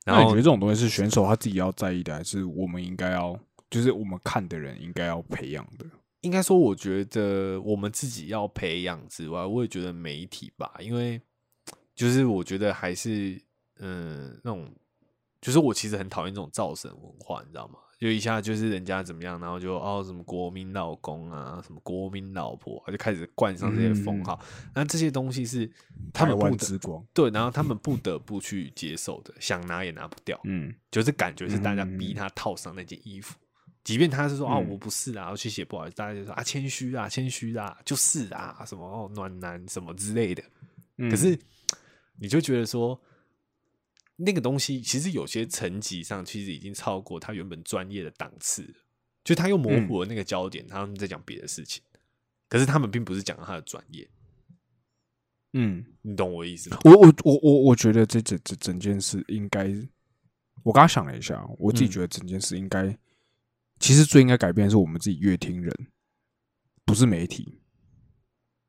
[0.06, 3.38] 然后那你觉得这种东西是选手他自己要在意的，还是我们应该要，
[3.70, 5.86] 就是我们看的人应该要培养的？
[6.22, 11.22] 应该说，我觉得我们自己要培养之外，我也觉得媒体吧，因为
[11.96, 13.42] 就是我觉得还是
[13.80, 14.72] 嗯那种，
[15.42, 17.76] 就是我其实很讨厌这种造神文化，你知道吗？
[18.02, 24.44] 就一下就是人家怎么样，然后就哦什么国民老公啊，什么国民老婆，就开始冠上这些封号。
[24.74, 25.72] 那这些东西是
[26.12, 30.42] 他们不得之光，对，然后他们不得不去接受的，想拿也拿不掉。
[30.46, 33.38] 嗯，就是感觉是大家嗯逼他套上那件衣服，
[33.84, 40.42] 即便他是说啊嗯我不是啊，我去写不好意思，大家就说啊谦虚啊谦虚啊，就是啊什么哦暖男什么之类的。
[40.98, 41.38] 嗯可是
[42.18, 43.00] 你就觉得说
[44.24, 48.76] 那个东西其实有些层级上其实已经超过他原本专业的档次了，
[49.24, 51.82] 就他又模嗯糊了那个焦点，他们在讲别的事情，
[52.48, 54.08] 可是他们并不是讲他的专业，
[55.54, 56.78] 嗯，你懂我意思吗？
[56.84, 59.68] 我我我我我觉得这整整整件事应该，
[60.64, 62.98] 我刚刚想了一下，我自己嗯觉得整件事应该，
[63.80, 65.88] 其实最应该改变的是我们自己乐听人，
[66.86, 67.60] 不是媒体。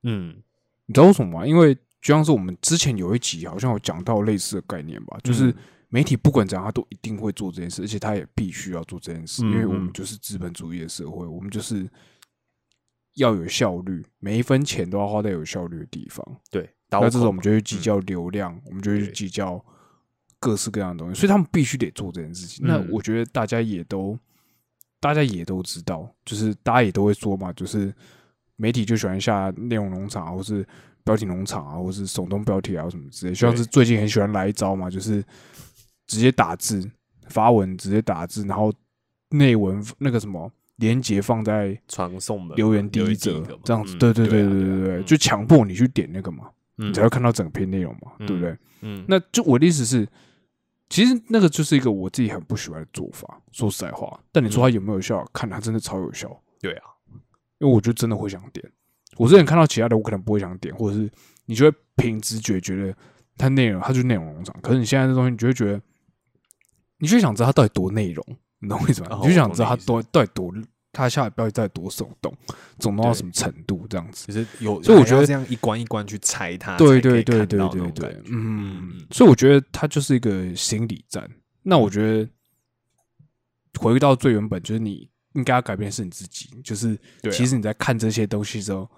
[0.04, 0.42] 嗯
[0.86, 1.46] 你知道为什么吗？
[1.46, 5.54] 因为就像是我们之前有一集好像有讲到类似的概念吧，就是嗯。
[5.92, 9.82] 媒体不管怎样，他都一定会做这件事，而且他也必须要做这件事，嗯因为我嗯。
[9.82, 11.86] 们就是资本主义的社会，我们就是
[13.16, 16.26] 要有效率，每一分钱都要花在有效率的地方。
[16.50, 19.12] 对，那这时候我们就会会计较流量，我们就去对。
[19.12, 19.62] 计较
[20.40, 22.66] 各式各样的东西，所以他们必须得做这件事情。
[22.66, 24.18] 那嗯我觉得大家也都，
[24.98, 27.94] 大家也都知道，就是大家也都会说嘛，就是
[28.56, 30.66] 媒体就喜欢下内容农场啊，或是
[31.04, 35.24] 标题农场啊，或是耸动标题啊什么之类，像是最近很喜欢来一招嘛，就是
[36.06, 36.88] 直接打字
[37.28, 38.72] 发文，直接打字，然后
[39.30, 48.56] 内文那个什么连接放在传送的留言第一则这样子，嗯对对对啊对对对，就强迫你去点那个嘛，嗯你才会看到整篇内容嘛，嗯对不对？
[48.82, 50.06] 嗯那就我的意思是，
[50.88, 53.40] 其实那个就是一个我自己很不喜欢的做法。
[53.52, 55.24] 说实在话，但你说它有没有效？
[55.32, 56.28] 看它真的超有效，
[56.60, 56.84] 对啊，
[57.58, 58.68] 因为我就真的会想点。
[59.16, 61.10] 我之前看到其他的，我可能不会想点，或者是
[61.46, 62.96] 你就会凭直觉觉得
[63.36, 64.54] 它内容，它就是内容农场。
[64.62, 65.80] 可是你现在这东西，你就会觉得，
[66.98, 68.24] 你就想知道它到底多内容，
[68.58, 69.08] 你懂我意思吗？
[69.12, 70.52] 哦你就想知道它多到底多，
[70.92, 72.32] 它下的标题到底多耸动，
[72.78, 74.24] 耸动到什么程度，这样子。
[74.26, 81.28] 其实有，所以我觉得还要这样一关一关去拆它，对对对对对对嗯嗯，所以我觉得它就是一个心理战。
[81.62, 82.28] 那我觉得
[83.80, 86.98] 回到最原本，就是你应该要改变的是你自己，就是
[87.30, 88.90] 其实你在看这些东西之后，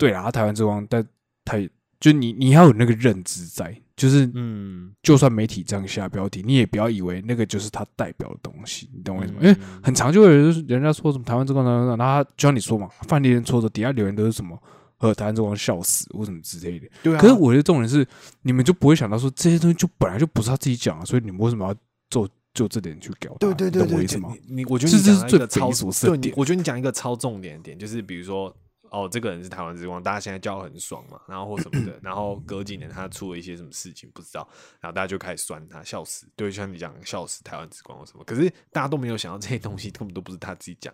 [0.00, 1.06] 对啊，台湾之光，但
[1.44, 1.68] 他也
[2.00, 9.38] 就你你要有那个认知在，就是嗯，就算媒体这样下标题，你也不要以为那个就是他代表的东西，你懂我意思吗？
[9.42, 14.58] 因为嗯很常就会有人人家说什么台湾之光，然后他就像你说嘛，范立人说的底下留言都是什么。
[15.02, 18.06] 和台湾之光笑死或什么之类的，对啊，可是我觉得重点是，
[18.42, 21.74] 你们就不会想到说这些东西就本来就不是他自己讲的，所以你们为什么要
[22.10, 23.36] 做就这点去搞他？
[23.38, 24.28] 对对对对，你懂我意思吗？
[24.46, 28.54] 你你我觉得这你讲一个超夷所思的对，我觉得你讲一个超重点的点，就是比如说。
[28.90, 34.48] 哦，这个人是台湾之光，大家现在叫很爽嘛，然后或什么的，然后隔几年他出了一些什么事情不知道，
[34.80, 40.92] 然后大家就开始酸他，笑死，对，像你讲笑死台湾之光或什么，可是大家都没有想到这些东西根本都不是他自己讲，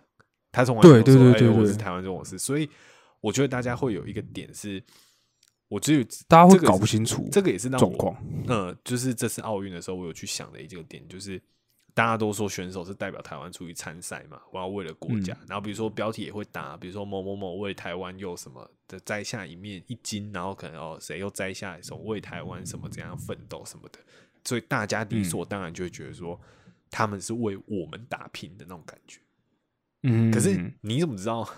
[0.51, 2.69] 他从来没有对对说对对对哎我是台湾之光我是，所以
[3.19, 4.83] 我觉得大家会有一个点是，
[5.67, 8.15] 我只有大家会搞不清楚这个也是让我状况。
[8.47, 11.41] 呃，就是这次奥运的时候，我有去想的一个点，就是
[11.97, 15.35] 大家都说选手是代表台湾出去参赛嘛，我要为了国家。
[15.47, 23.97] 然后比如说标题也会打，比如说某某某为台湾又什么的摘下一面一金，然后可能哦谁又摘下什么为台湾什么怎样奋斗什么的，
[24.43, 26.39] 所以大家理所当然就会觉得说
[26.91, 29.19] 他们是为我们打拼的那种感觉。
[30.03, 31.49] 嗯，可是你怎么知道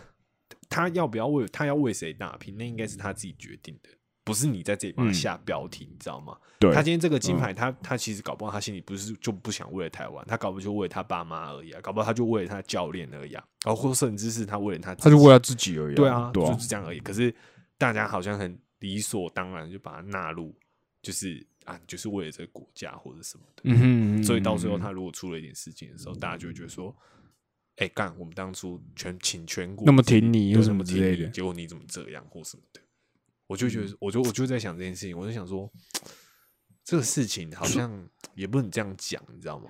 [0.69, 2.56] 他要不要为他要为谁打拼？
[2.58, 3.89] 那应该是他自己决定的，
[4.30, 6.38] 不是你在这里帮他嗯下标题，你知道吗？
[6.60, 17.00] 对他今天这个金牌，他他其实搞不好他心里不是就不想为了台湾，他搞不就为了他爸妈而已啊，搞不好他就为了他教练而已啊，然后或甚至是他为了他，他就为了自己而已、对啊，就是这样而已。
[17.00, 17.34] 可是
[17.80, 20.56] 大家好像很理所当然就把它纳入，
[21.02, 23.63] 就是啊，就是为了这个国家或者什么的。
[23.63, 26.96] 嗯哼嗯哼，所以到最后他如果出了一点事情的时候，大家就会觉得说，
[27.78, 32.82] 哎、干，我们当初全请全国那么挺你又什么之类的结果你怎么这样或什么的。
[33.50, 35.68] 我就觉得，我就我就在想这件事情，我就想说，
[36.84, 39.66] 这个事情好像也不能这样讲，你知道吗？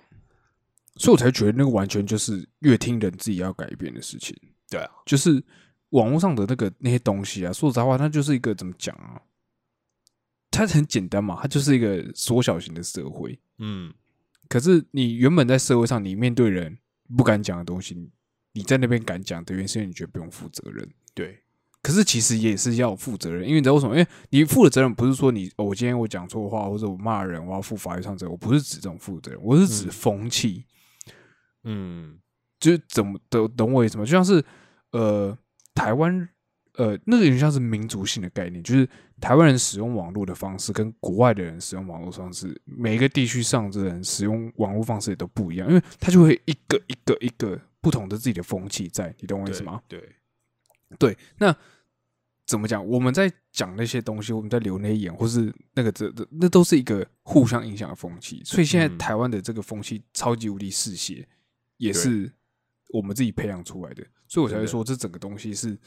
[0.97, 4.35] 所以我才觉得那个完全就是乐听人自己要改变的事情。
[4.69, 5.41] 对啊，就是
[5.91, 9.21] 网络上的那个那些东西啊，说实在话，它就是一个怎么讲啊？
[10.51, 13.39] 它很简单嘛，它就是一个缩小型的社会。
[13.59, 13.93] 嗯，
[14.49, 16.77] 可是你原本在社会上，你面对人
[17.15, 17.95] 不敢讲的东西，
[18.51, 20.85] 你在那边敢讲的原因是因为你觉得不用负责任。
[21.13, 21.41] 对，
[21.89, 23.97] 可是其实也是要负责任，因为你知道为什么？
[23.97, 28.31] 因为你负的责任不是说你、哦我今天我讲错话或者我骂人，我要负法律上责任。
[28.31, 30.65] 我不是指这种负责任，我是指嗯风气。
[31.63, 32.19] 嗯
[32.59, 34.05] 就是怎么懂懂我意思吗？
[34.05, 34.45] 就像是
[34.91, 35.35] 呃，
[35.73, 36.29] 台湾
[36.73, 38.87] 呃，那个有点像是民族性的概念，就是
[39.19, 49.81] 台湾人使用网络的方式跟国外的人使用网络方式，每一个地区上的人使用网络方式也都不一样，因为他就会一个一个一个不同的自己的风气在，你懂我意思吗？
[49.87, 50.03] 对，
[50.99, 51.55] 对，那
[52.49, 52.83] 怎么讲？
[52.83, 58.41] 我们在讲那些东西，我们在留那些言，或是那个这这，那都是一个互相影响的风气。
[58.43, 61.27] 所以现在嗯台湾的这个风气超级无敌嗜血，
[61.77, 62.33] 也是
[62.87, 64.03] 我们自己培养出来的。
[64.27, 65.77] 所以我才会说，这整个东西是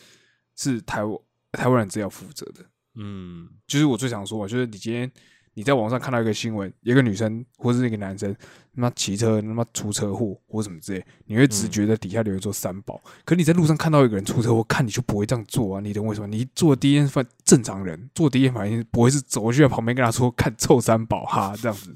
[0.54, 1.18] 是台湾
[1.50, 2.64] 台湾人自己要负责的。
[2.94, 5.10] 嗯就是我最想说，就是你今天
[5.54, 8.34] 你在网上看到一个新闻，一个女生或是一个男生
[8.74, 13.00] 他妈骑车他妈出车祸或什么之类，你会直觉在底下留一座三宝。
[13.24, 15.80] 可你在路上看到一个人出车祸，看你就不会这样做啊！
[15.80, 16.26] 你懂为什么？
[16.26, 21.94] 你做第一件反正常人做第一件反应不会是走过去在旁边跟他说看臭三宝哈这样子，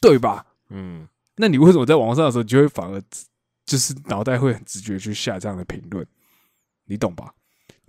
[0.00, 0.46] 对吧？
[0.70, 3.02] 嗯那你为什么在网上的时候，你就会反而
[3.66, 6.06] 就是脑袋会很直觉去下这样的评论？
[6.84, 7.34] 你懂吧？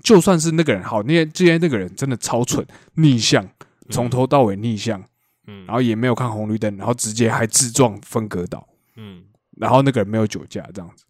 [0.03, 3.47] 就算是那个人好，那既然那个人真的超蠢，逆向，
[3.89, 5.03] 从头到尾逆向，
[5.47, 9.23] 嗯，然后也没有看红绿灯，然后直接还自撞分隔岛，嗯
[9.57, 11.03] 然后那个人没有酒驾，这样子，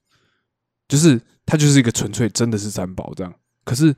[0.87, 3.33] 就是他就是一个纯粹真的是三宝这样。
[3.65, 3.93] 可是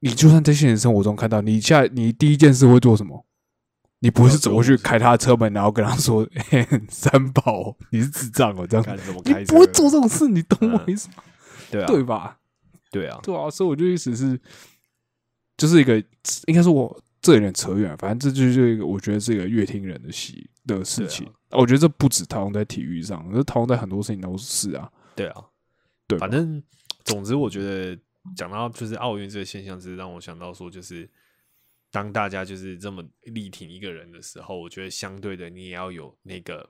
[0.00, 3.26] 你就算在现实生活中看到，你下你第一件事会做什么？
[4.00, 8.84] 你不会是走过去开他的车门，然后跟他说：“嘿 三宝，你是智障哦，这样。
[8.84, 11.24] 看怎么”你不会做这种事，你懂我嗯意思吗？
[11.70, 12.38] 对啊， 对吧？
[12.90, 14.38] 对啊，对啊，所以我就意思是，
[15.56, 15.96] 就是一个
[16.46, 21.26] 应该说我这有点扯远，反正这就是一个我觉得是一个乐听人的习的事情。
[21.48, 24.92] 我觉得这不止套用在体育上，这套用在很多事情都是啊。
[25.16, 25.42] 对啊，
[26.06, 26.62] 对反正
[27.02, 27.98] 总之，我觉得
[28.36, 31.08] 讲到就是奥运这个现象，只是让我想到说，就是
[31.90, 36.68] 当大家就是这么力挺一个人的时候，我觉得相对的你也要有那个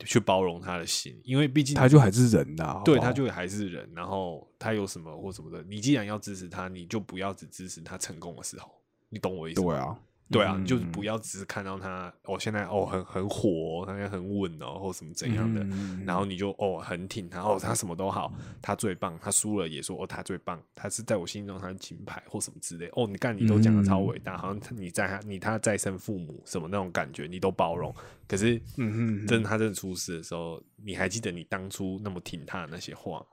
[0.00, 8.70] 去包容他的心，因为毕竟他就还是人呐、对他就还是人，然后他有什么或什么的，你既然要支持他，你就不要只支持他成功的时候，
[9.14, 9.68] 你懂我意思吗？
[9.68, 9.98] 对啊，
[10.30, 27.94] 对啊，就是不要只是看到他哦，现在哦很很火、哦，他现在很稳哦，或什么怎样的，嗯然后你就哦很挺他哦，他什么都好，他最棒，他输了也说哦他最棒，他是在我心中他是金牌或什么之类哦，你看你都讲的超伟大，好像你在他你他再生父母什么那种感觉你都包容，
[28.26, 33.26] 可是嗯哼真的他真的出事的时候，你还记得你当初那么挺他的那些话吗？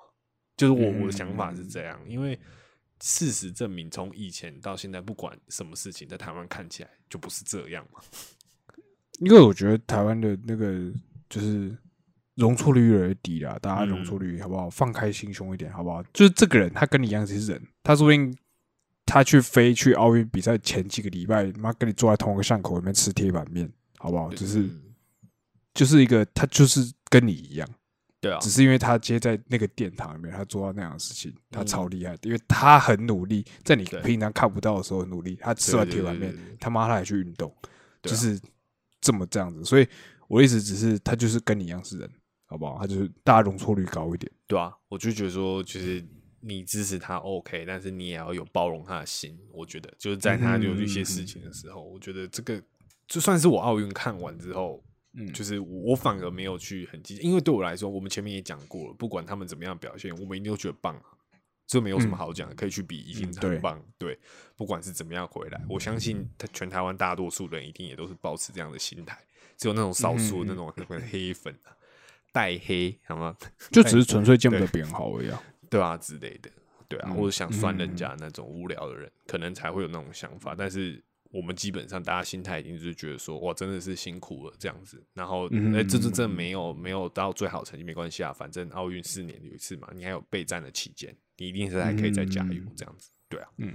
[0.58, 2.38] 就是我我的想法是这样，因为
[3.02, 8.00] 事实证明，从以前到现在，不管什么事情，在台湾看起来就不是这样嘛。
[9.20, 10.92] 因为我觉得台湾的那个
[11.30, 11.76] 就是
[12.36, 14.70] 容错率越来越低了，大家容错率好不好？
[14.70, 16.02] 放开心胸一点好不好？
[16.14, 18.36] 就是这个人他跟你一样是人，他说不定
[19.06, 24.30] 他去飞去奥运比赛前几个礼拜，妈跟你坐在同一个巷口里面吃铁板面，好不好？
[24.34, 24.82] 就是嗯
[25.74, 27.68] 就是一个他就是跟你一样。
[28.22, 35.36] 对啊，只是因为他接在那个殿堂里面，他做到那样的事情，他嗯超厉害的，因为他很努力，在你平常看不到的时候努力。
[35.42, 37.52] 他吃完铁板面他妈他还去运动，
[38.04, 38.40] 就是
[39.02, 39.66] 这么这样子。
[39.66, 39.88] 所以
[40.28, 42.08] 我的意思只是，他就是跟你一样是人，
[42.46, 42.78] 好不好？
[42.80, 44.32] 他就是大家容错率高一点。
[44.46, 46.06] 对啊，我就觉得说，就是
[46.42, 49.36] 你支持他 OK，但是你也要有包容他的心。
[49.52, 52.62] 我觉得就是在他有一些事情的时候，我觉得这个
[53.08, 61.06] 就算是我奥运看完之后，嗯就是我反而没有去很积极，因为对我来说，我们前面也讲过了，不管他们怎么样表现，我们一定都觉得棒啊，
[61.68, 63.82] 这没有什么好讲的，可以去比，一定很棒。
[63.98, 64.18] 对，
[64.56, 69.18] 不管是怎么样回来，我相信他全台湾大多数人一定也都是保持这样的心态，
[69.58, 70.74] 只有那种少数那种
[71.12, 71.76] 黑粉啊，
[72.32, 73.36] 带黑，好吗？
[73.72, 75.42] 就只是纯粹见不得别人好而已啊。
[75.70, 76.50] 对啊之类的，
[76.90, 80.54] 对啊，嗯或者想酸人家那种无聊的人，可能才会有那种想法。
[80.58, 81.02] 但是
[81.32, 85.02] 我们基本上大家心态已经是觉得说，哇，真的是辛苦了这样子。
[85.14, 93.10] 然后，哎、嗯这这这没有没有到最好成绩没关系啊，反正奥运四年有一次嘛，你还有备战的期间，你一定是还可以再加油这样子。
[93.30, 93.74] 对啊，嗯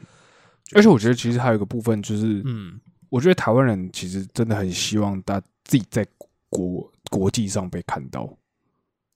[0.75, 6.05] 而且我觉得其实还有一个部分就是，嗯，我觉得台湾人其实真的很希望大家自己在
[6.51, 8.37] 国国际上被看到，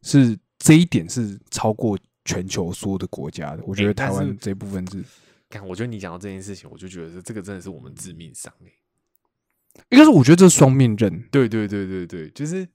[0.02, 3.64] 是这一点是超过全球所有的国家的。
[3.64, 5.04] 我觉得台湾这部分是，
[5.50, 8.72] 看，我觉得你讲到这件事情，我就觉得这个真的是我们致命伤哎。
[9.90, 12.66] 应该是我觉得这是双面刃，对对对对对，就是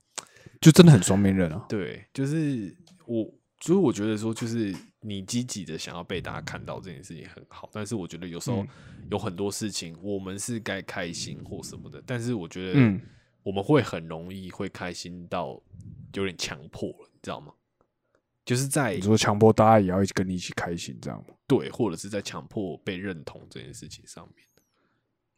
[0.62, 1.66] 就真的很双面刃啊。
[1.68, 8.66] 对，就是我，所以我觉得说，就是你积极的想要被大家看到这件事情很好，但是我觉得有时候
[9.12, 13.02] 有很多事情，我们是该开心或什么的，但是我觉得嗯
[13.44, 15.62] 我们会很容易会开心到
[16.14, 17.54] 有点强迫了，你知道吗？
[18.46, 21.34] 就是在你说强迫大家也要一起跟你一起开心，这样吗？
[21.48, 24.46] 对，或者是在强迫被认同这件事情上面。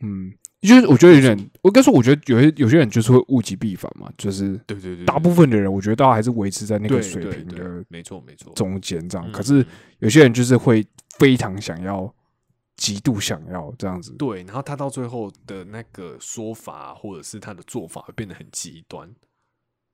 [0.02, 0.32] 嗯，
[0.62, 8.54] 就是我觉得有点，我该说，我觉得有些有些人就是会物极必反嘛，就是对对对，大部分的人，我觉得大家还是维持在那个水平的没错没错。
[8.54, 9.28] 中间这样。
[9.28, 9.66] 嗯可是
[9.98, 10.86] 有些人就是会
[11.18, 12.14] 非常想要，
[12.76, 14.14] 极度想要这样子。
[14.20, 19.10] 对，然后他到最后的那个说法或者是他的做法会变得很极端，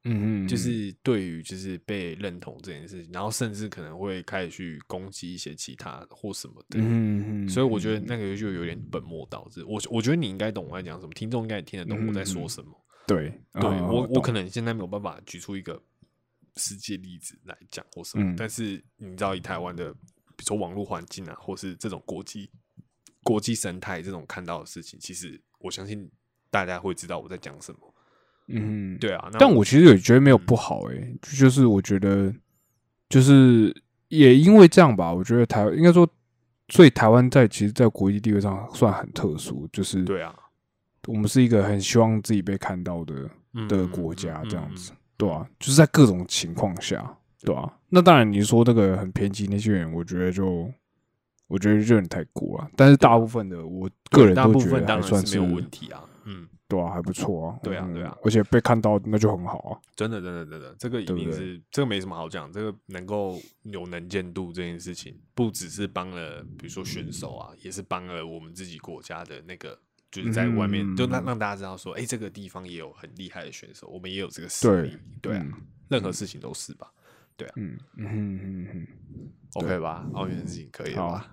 [0.06, 6.80] 嗯嗯，就是对于就是被认同这件事情，然后甚至可能会开始去攻击一些其他或什么的。
[6.80, 9.64] 嗯嗯嗯，所以我觉得那个就有点本末倒置。
[9.66, 12.72] 我我觉得你应该懂我在讲什么，听众应该也听得懂我在说什么。
[13.08, 15.82] 对对我，我可能能现在没有办法举出一个
[16.58, 22.50] 实际例子来讲或什么，嗯但是你知道，以台湾的比如说网络环境啊，或是这种国际
[23.24, 26.10] 国际生态这种看到的事情，其实我相信
[26.50, 27.93] 大家会知道我在讲什么。
[28.48, 32.34] 嗯，对啊，但我其实也觉得没有不好诶、就是我觉得
[33.10, 33.76] 就是
[34.10, 36.08] 也因为这样吧，我觉得台应该说，
[36.70, 40.34] 所以台湾在其实，在国际地位上算很特殊，就是对啊
[41.08, 47.72] 我们是一个很希望自己被看到的嗯的国家嗯，这样子嗯，对啊，就是在各种情况下，对啊。
[47.90, 50.72] 那当然，你说那个很偏激那些人，我觉得就
[51.48, 52.68] 我觉得就有点太过了。
[52.76, 56.02] 但是大部分的，我个人都觉得还算是没有问题啊。
[56.26, 57.56] 嗯，对啊，还不错啊。
[57.56, 59.80] 嗯对啊对啊而且被看到那就很好啊。
[59.96, 62.52] 真的，真的，真的，这个一定对对是这个没什么好讲。
[62.52, 69.78] 这个能够有能见度这件事情，不只是帮了比如说选手啊，也是帮了我们自己国家的那个，
[70.12, 74.98] 就是在外面、嗯就让让大家知道说，哎、这个地方也有很厉害的选手，我们也有这个实对力。
[75.22, 75.54] 对啊，嗯
[75.90, 76.92] 任何事情都是吧
[77.38, 79.30] 对啊嗯嗯嗯嗯哼。
[79.56, 80.08] ？OK 吧？
[80.14, 81.32] 奥运的事情可以好吧？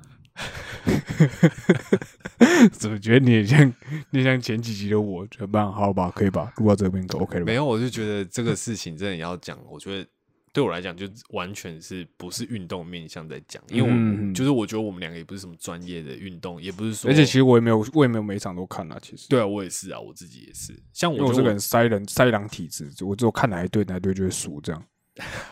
[2.73, 3.73] 怎么觉得你也像
[4.11, 5.27] 你像前几集的我？
[5.27, 5.71] 怎么办？
[5.71, 6.53] 好吧，可以吧？
[6.57, 7.47] 录到这边可 OK 了吧？
[7.47, 10.09] 没有，我就觉得这个事情真的要讲，我觉得。
[10.53, 18.99] 对我来讲，就完全是不是运动面向在讲，因为我、嗯就是我觉得我们两个也不是什么专业的运动，也不是说，而且其实我也没有，我也没有每一场都看啊。
[19.01, 20.77] 其实，对啊，我也是啊，我自己也是。
[20.93, 24.85] 像我我觉得这个人塞人塞狼体质，我只有看哪一队哪一队就会输这样。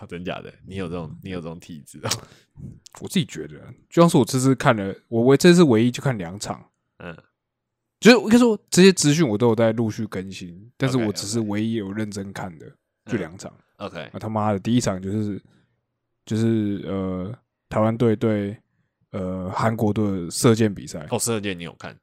[0.01, 2.11] 我 真假的，你有这种你有这种体质哦。
[3.01, 3.57] 我自己觉得，
[3.89, 6.65] 就像是我这次看了，我我这次唯一就看两场，
[6.99, 7.17] 嗯，
[8.01, 12.67] 就是我跟你说这些资讯我都有在陆续更新，但是我只是唯一有认真看的
[13.07, 13.53] 就嗯两场。
[13.77, 15.41] OK，啊他妈的，第一场就是
[16.25, 17.33] 就是呃
[17.69, 18.57] 台湾队对
[19.13, 21.97] 呃韩国队的射箭比赛，哦，射箭你有看？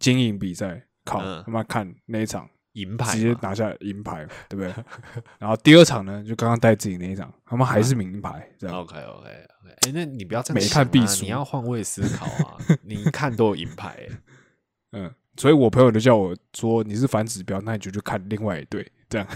[0.00, 1.42] 经营比赛，靠嗯。
[1.46, 4.72] 他妈看那一场银牌直接拿下银牌，对不对？
[5.38, 8.76] 然后第二场呢，就刚刚带自己那一场，他们还是名牌，这样。
[8.76, 12.56] ？OK OK OK，哎、那你不要这样没看必输你要换位思考啊！
[12.82, 14.10] 你一看都有银牌、欸，
[14.92, 19.26] 嗯，所以我朋友就叫我说你是反指标，那你就去看另外一队，这样。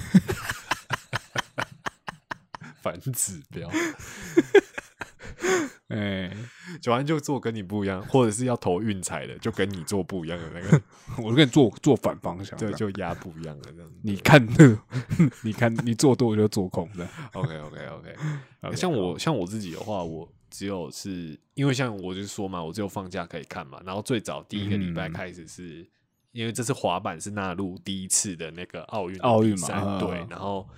[2.82, 3.66] 反指标，
[5.89, 6.35] 哎，
[6.81, 10.83] 九安就做跟你不一样，或者是要投运彩的，就跟你做不一样的那个，
[11.23, 13.97] 我就跟你做做反方向，对，就压不一样的这样子。
[14.03, 14.47] 你看，
[15.45, 17.07] 你看你做多我就做空的。
[17.33, 23.81] OK OK OK，OK，像我像我自己的话，我只有是因为像我就说嘛，我只有放假可以看嘛。
[23.85, 25.87] 然后最早第一个礼拜嗯开始是、
[26.33, 30.69] 因为这次滑板是纳入第一次的那个奥运奥运赛嘛嗯对，然后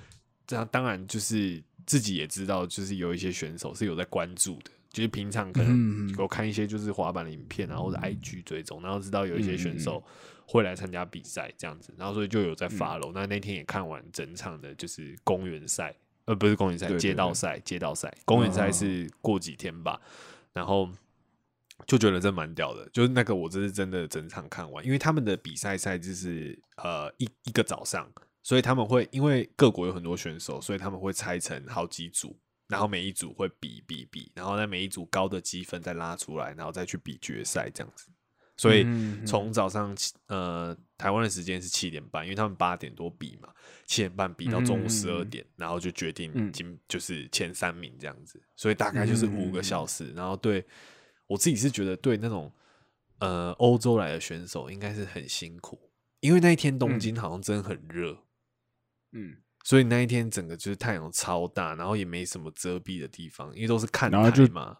[0.47, 4.71] 这样当然就是自己也知道，就是有一些选手是有在关注的。
[4.91, 10.03] 就是平常可能嗯有看一些就是滑板的影片啊，或者 IG 追踪，然后知道有一些选手
[10.47, 20.01] 会来参加比赛这样子，然后所以就有在 follow、那那天也看完整场的就是公园赛，呃，不是公园赛，街道赛，街道赛，公园赛是过几天吧，
[20.55, 20.89] 然后
[21.87, 28.11] 就觉得这蛮屌的，就是那个我这是真的整场看完，因为他们的比赛赛制是呃一一个早上，
[28.47, 32.39] 所以他们会因为各国有很多选手，所以他们会拆成好几组。
[32.69, 38.07] 然后每一组会比比比，然后在每一组高的积分再拉出来，然后再去比决赛这样子。
[38.57, 38.87] 所以
[39.27, 43.49] 从早上七呃台湾的时间是七点半，因为他们八点多比嘛，
[43.85, 50.13] 七点半比到中午十二嗯点，然后就决定嗯今就是前三名这样子，所以大概就是五个小时。
[50.13, 50.65] 然后对
[51.27, 52.53] 我自己是觉得对那种
[53.19, 55.91] 呃欧洲来的选手应该是很辛苦，
[56.21, 58.25] 因为那一天东京好像真的很热，
[59.17, 64.19] 嗯，所以那一天整个就是太阳超大，然后也没什么遮蔽的地方，因为都是看台
[64.53, 64.77] 嘛。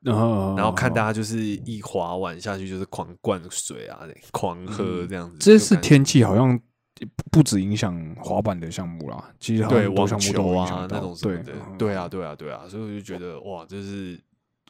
[0.00, 5.38] 然后然后看大家就是一滑完下去就是狂灌水啊，狂喝这样子。
[5.38, 6.56] 这就感觉次天气好像
[6.94, 14.16] 不不止影响滑板的项目啦，其实好像对网项目都球啊那种什么对的，嗯对啊，对啊，对啊，所以我就觉得哇，就是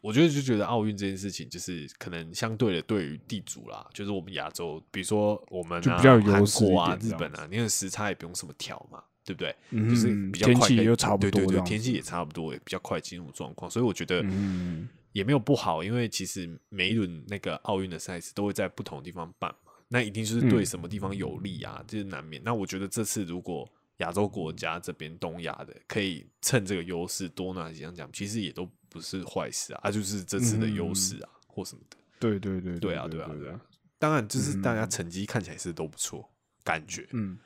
[0.03, 9.55] 我觉得就觉得奥运这件事情，就是可能相对的对于地主啦，就是我们亚洲，比如说我们啊就比较有优韩国啊、日本啊，你看时差也不用什么调嘛，对不对？
[9.71, 22.41] 嗯就是比较快天气又差不对对对，多这样天气也差不多，也比较快进入状况，所以我觉得嗯也没有不好，因为其实每一轮那个奥运的赛事都会在不同的地方办嘛，那一定就是对嗯什么地方有利啊，这、是难免。
[22.45, 23.69] 那我觉得这次如果
[23.99, 31.97] 亚洲国家这边东亚的可以趁这个优势多拿几项奖，其实也都不是坏事啊，啊，就是这次的优势啊，或什么的。
[32.21, 33.61] 对对对对啊，对啊，对对啊。
[33.99, 36.29] 当然，就是大家成绩看起来是都不错，
[36.65, 37.09] 感觉。
[37.13, 37.39] 嗯，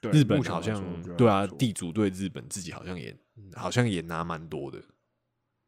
[0.00, 3.16] 对日本好像对啊，地主对日本自己好像也
[3.54, 4.82] 好像也拿蛮多的。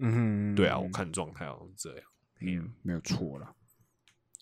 [0.01, 2.05] 嗯哼对啊，我看状态好像是这样。
[2.41, 3.55] 嗯没有错了。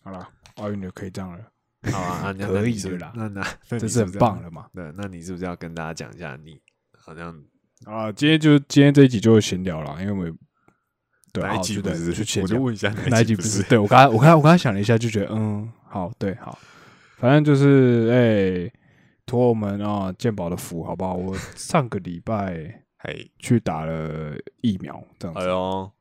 [0.03, 1.51] 好了，奥运就可以这样了，
[1.91, 4.67] 好啊，可以的啦那那 那这是很棒了嘛。
[4.73, 6.59] 对那你是不是要跟大家讲一下你
[6.91, 7.33] 好像
[7.85, 10.37] 啊，今天就今天这一集就闲聊了，因为我们
[11.31, 12.41] 对哪一啊就对集不是？
[12.41, 13.61] 我就问一下哪一集不不是？
[13.63, 16.57] 对我刚才我刚才我刚才想了一下，就觉得嗯，好，对，好，
[17.17, 18.79] 反正就是哎，
[19.25, 21.13] 托我们啊鉴宝的福，好不好？
[21.13, 25.41] 我上个礼拜 嘿，去打了疫苗，这样子。
[25.41, 25.91] 哎呦，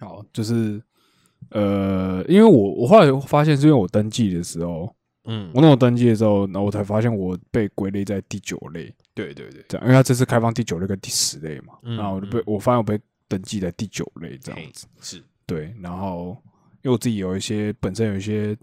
[0.00, 0.82] 好，就是
[1.50, 4.94] 呃，因为我我后来发现，是因为我登记的时候，
[5.24, 14.86] 嗯我，那我登记的时候，然后我才发现我被归类在第九类，对对对，这样，因为他这次开放第九类跟第十类嘛，嗯然后我就被我发现我被登记在第九类这样子。
[15.00, 16.36] 是，对，然后
[16.82, 18.56] 因为我自己有一些本身有一些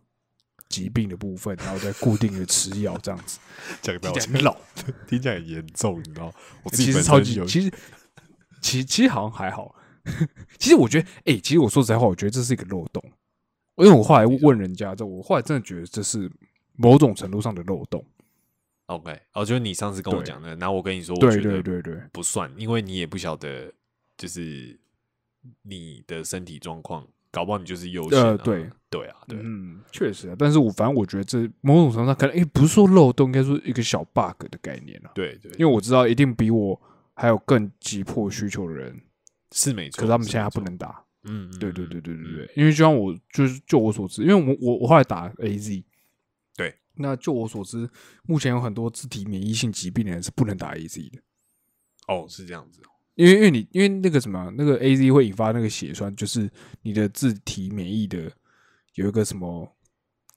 [0.70, 3.40] 疾病的部分，然后在固定的吃药这样子，
[3.82, 4.58] 讲到听起来很老，
[5.08, 6.32] 听起来很严重，你知道？
[6.64, 7.72] 我自其己实超级，其实
[8.62, 9.76] 其其实好像还好。
[10.58, 13.04] 其实我觉得，哎、其实我说实在话，我觉得这是一个漏洞，
[13.78, 16.32] 因为我后来问人家之后，我后来真的觉得这是
[16.76, 18.04] 某种程度上的漏洞。
[18.88, 23.74] OK，哦，就是你上次跟我讲的，然后我跟你说，我对觉得对对对，不算，因为你也不晓得，
[24.16, 24.80] 就是
[25.64, 30.36] 你的身体状况，搞不好你就是优先、啊呃对对啊，对，嗯，确实啊。
[30.38, 35.10] 但是我反正我觉得这某种程度上可能，哎、不是说漏洞，应该说一个小 bug 的概念啊。
[35.16, 36.80] 对对，因为我知道一定比我
[37.16, 39.02] 还有更急迫需求的人，
[39.52, 41.04] 是没错，可是他们现在不，能打。
[41.28, 45.84] 嗯，嗯对对对对对对，因为就像我就是就我所知，因为我我我后来打 A Z，
[46.56, 47.90] 对，那就我所知，
[48.24, 51.20] 目前有很多自体免疫性疾病的人是不能打 A Z 的，
[52.08, 52.80] 哦，是这样子，
[53.16, 56.48] 因为因为你因为那个什么那个 A Z 会引发那个血栓，就是
[56.84, 58.32] 你的自体免疫的
[58.94, 59.76] 有一个什么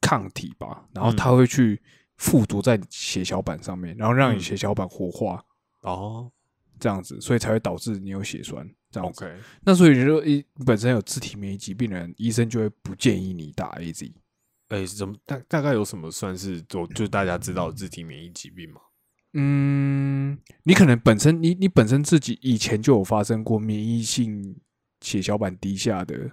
[0.00, 1.82] 抗体吧，然后嗯它会去
[2.16, 5.44] 附着在血小板上面，然后让你嗯血小板活化，
[5.82, 6.32] 哦
[6.80, 9.24] 这样子，所以才会导致你有血栓这样子。
[9.24, 14.12] ，OK，那所以你说，一本身有自体免疫疾病的人，医生就会不建议你打 A Z。
[14.68, 18.80] 哎，怎么大大概有什么算是就就大家知道自体免疫疾病吗？
[19.34, 24.56] 嗯，你可能本身你你本身自己以前就有发生过免疫性
[25.00, 26.30] 血小板低下的，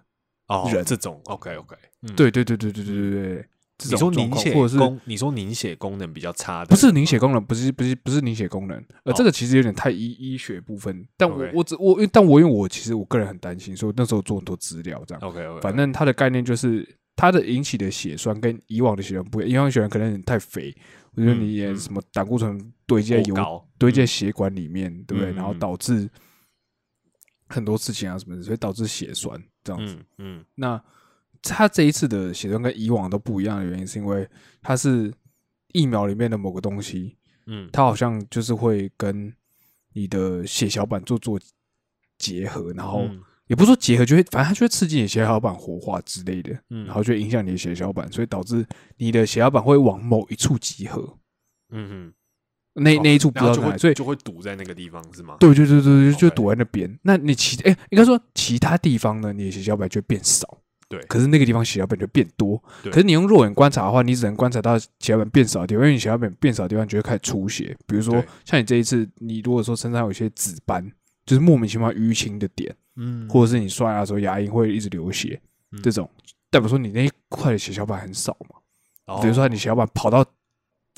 [0.47, 20.73] 哦，人这种 OK OK，嗯，对对对对对对对对，这你说种凝血或者是功，你说凝血功能比较差的，不是凝血功能，不是不是不是凝血功能，呃，哦这个其实有点太医医学部分，但我我只我因但我因为我其实我个人很担心，所以那时候做很多资料这样，OK OK，反正它的概念就是它的引起的血栓跟以往的血栓不一样，以往血栓可能太肥，
[21.15, 25.33] 我觉得你也嗯什么胆固醇堆积在油高堆积在血管里面，对不对？
[25.33, 26.09] 嗯然后导致
[27.49, 29.95] 很多事情啊什么的，所以导致血栓这样子。
[29.95, 30.45] 嗯嗯。
[30.55, 30.81] 那
[31.53, 34.27] 它这一次的血栓跟以往都不一样的原因，是因为
[34.61, 35.13] 它是
[35.73, 37.15] 疫苗里面的某个东西，
[37.45, 39.31] 嗯，它好像就是会跟
[39.93, 41.39] 你的血小板做做
[42.17, 48.65] 结合，然后嗯也不是说结合，就会反正它就会刺激你的血小板活化之类的，嗯然后就会影响你的血小板，所以导致
[48.97, 51.17] 你的血小板会往某一处集合，
[51.69, 52.13] 嗯嗯，
[52.73, 55.37] 那那一处不知道哪里，然后就会所以就会堵在那个地方是吗？
[55.39, 56.99] 对对对对对，就躲在那边。
[57.03, 60.61] 那你其哎、应该说其他地方呢，你的血小板就会变少。
[60.87, 61.01] 对。
[61.03, 62.61] 可是那个地方血小板就变多。
[62.83, 62.91] 对。
[62.91, 67.75] 可是你用肉眼观察的话，你只能观察到血小板变少的地方，因为你血小板变少的地方就会开始出血。
[67.85, 70.89] 比如说像你这一次，你如果说身上有一些紫斑，
[71.25, 73.27] 就是莫名其妙淤青的点，嗯。
[73.29, 75.81] 或者是你刷牙的时候牙龈会一直流血，嗯。
[75.81, 76.09] 这种。
[76.49, 78.57] 代表说你那一块的血小板很少嘛。
[79.05, 79.21] 哦。
[79.21, 80.25] 比如说你血小板跑到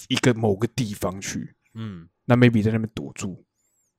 [0.08, 3.44] 一个某个地方去，嗯，那 maybe 在那边堵住，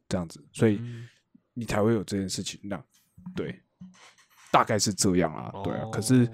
[0.09, 1.09] 这样子，所以嗯。
[1.55, 2.61] 你才会有这件事情。
[2.63, 2.81] 那
[3.35, 3.61] 对，
[4.51, 5.85] 大概是这样啊，对啊。
[5.93, 6.29] 可是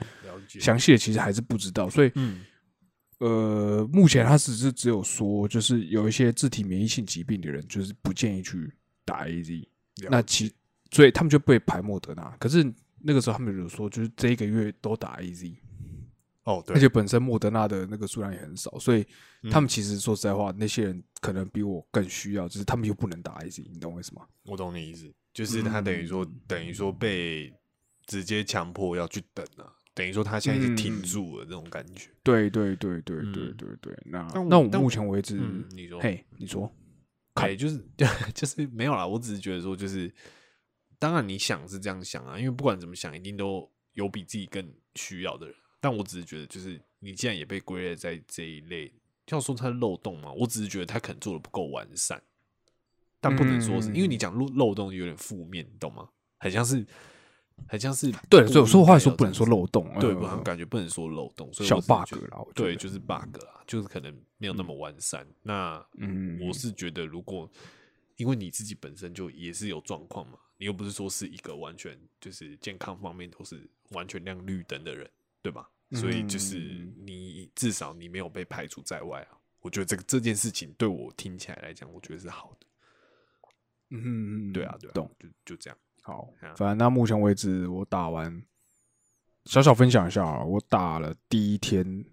[0.49, 2.45] 详细的其实还是不知道，所以嗯
[3.19, 8.73] 呃，目前他只是只有说，就是有一些自体免疫性疾病的人，就是不建议去
[9.05, 9.67] 打 AZ。
[10.11, 10.53] 那其
[10.91, 12.37] 所以他们就被排莫德纳。
[12.39, 12.65] 可是
[13.01, 15.57] 那个时候他们有说，就是这一个月都打 A Z，
[16.43, 19.07] 哦，对，而且本身莫德纳的那个数量也很少，所以
[19.43, 24.23] 嗯他们其实说实在话，那些人可能比我更需要，就是他们又不能打 A Z，你懂我意思吗？
[24.45, 27.55] 我懂你意思，就是他等于说，等于说被
[28.07, 32.11] 直接强迫要去等啊，等于说他现在是停住了这种感觉。
[32.23, 36.71] 对对对对对嗯对对，那那我目前为止，嗯，你说，嘿，你说，
[37.35, 37.85] 哎，就是
[38.35, 40.13] 就是没有啦，我只是觉得说，就是
[40.99, 45.55] 当然你想是这样想啊，因为不管怎么想，一定都有比自己更需要的人。
[45.81, 48.91] 但我只是觉得，就是你既然也被归类在这一类，
[49.31, 52.23] 要说它的漏洞嘛，我只是觉得他可能做的不够完善，
[53.21, 56.09] 但不能说是、嗯因为你讲漏漏洞有点负面，你懂吗？
[56.39, 56.87] 很像是
[57.69, 65.27] 很像是对，所以我说话说不能说漏洞，对，呃我感觉不能说漏洞，所以小 bug 啦对，就是 bug 啊，就是可能没有那么完善。
[65.43, 67.51] 那嗯我是觉得，如果
[68.17, 75.09] 因为你自己本身就也是有状况嘛，你又不是说是一个完全就是健康方面都是完全亮绿灯的人，
[75.43, 75.69] 对吧？
[75.93, 79.39] 所以就是嗯你至少你没有被排除在外啊。
[79.61, 82.67] 我觉得这个这件事情对我听起来来讲，我觉得是好的。
[83.91, 85.11] 嗯，对啊，对啊，懂。
[85.19, 85.79] 就就这样。
[86.07, 88.43] 好啊，反正到目前为止，我打完，
[89.47, 92.05] 小小分享一下啊，我打了第一天，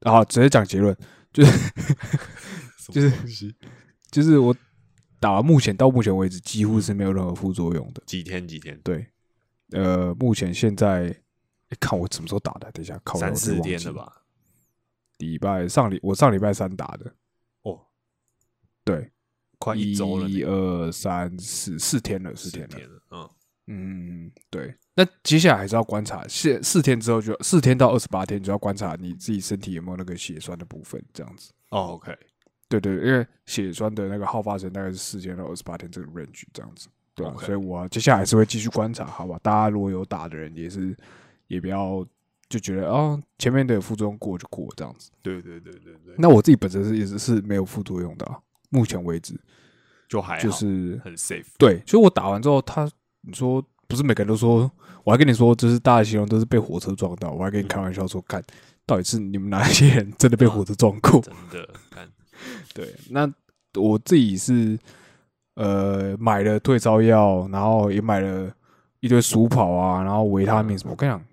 [0.00, 0.94] 啊，直接讲结论，
[1.32, 1.70] 就是
[2.92, 3.54] 就是
[4.10, 4.54] 就是我
[5.18, 8.02] 打完目前到目前为止几乎是没有任何副作用的。
[8.04, 9.06] 几天几天，对，
[9.70, 12.70] 呃，目前现在，诶看我什么时候打的？
[12.72, 13.92] 等一下，靠，三四天了？
[13.94, 14.20] 吧？
[15.16, 17.14] 礼拜上礼我上礼拜三打的，
[17.62, 17.86] 哦，
[18.84, 19.10] 对，
[19.58, 23.00] 快一周了呢，一二三四四天了，四四天了。
[23.10, 23.28] 嗯。
[23.66, 24.74] 嗯，对。
[24.94, 31.50] 那接下来还是要观察，四四天之后就四天到二十八天就要观察你自己身体有没有那个血栓的部分，这样子。
[31.70, 32.14] 哦，OK，
[32.68, 39.40] 对对，因为血栓的那个好发生大概是四天到二十八天这个 range 这样子，对所以我接下来还是会继续观察，好吧？
[39.42, 40.94] 大家如果有打的人，也是
[41.46, 42.06] 也不要
[42.50, 45.10] 就觉得哦，前面的副作用过就过这样子。
[45.22, 48.38] 对对对对对，那我自己本身是也是是没有副作用的、啊，
[48.74, 49.38] 目前为止
[50.08, 51.46] 就还好就是很 safe。
[51.56, 54.70] 对，所以我打完之后，他你说不是每个人都说，
[55.04, 58.42] 我还跟你说，就是大家形容都是被火车撞到，我还跟你开玩笑说，看
[58.84, 61.20] 到底是你们哪一些人真的被火车撞过？
[61.22, 62.08] 真的，看
[62.74, 63.32] 对，那
[63.74, 64.78] 我自己是
[65.54, 68.52] 呃买了退烧药，然后也买了
[69.00, 71.24] 一堆鼠跑啊，然后维他命什么，我跟你讲，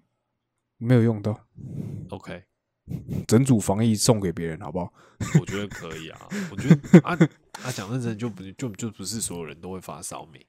[0.77, 1.37] 没有用到
[2.09, 2.43] ，OK，
[3.27, 4.91] 整组防疫送给别人，好不好？
[5.39, 6.27] 我觉得可以啊。
[6.51, 7.17] 我觉得啊
[7.63, 10.45] 啊，讲认真就不就就不是所有人都会发烧没，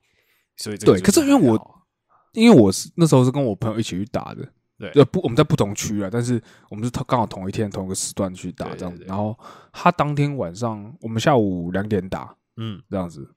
[0.57, 1.85] 所以这个对可是因为我
[2.33, 9.05] 因为我是那时候是跟我朋友一起去打的，对呃不，我们在不同区啊，但是我们是刚好同一天同一个时段去打这样子。
[9.05, 9.39] 然后
[9.73, 13.31] 他当天晚上我们下午两点打嗯这样子，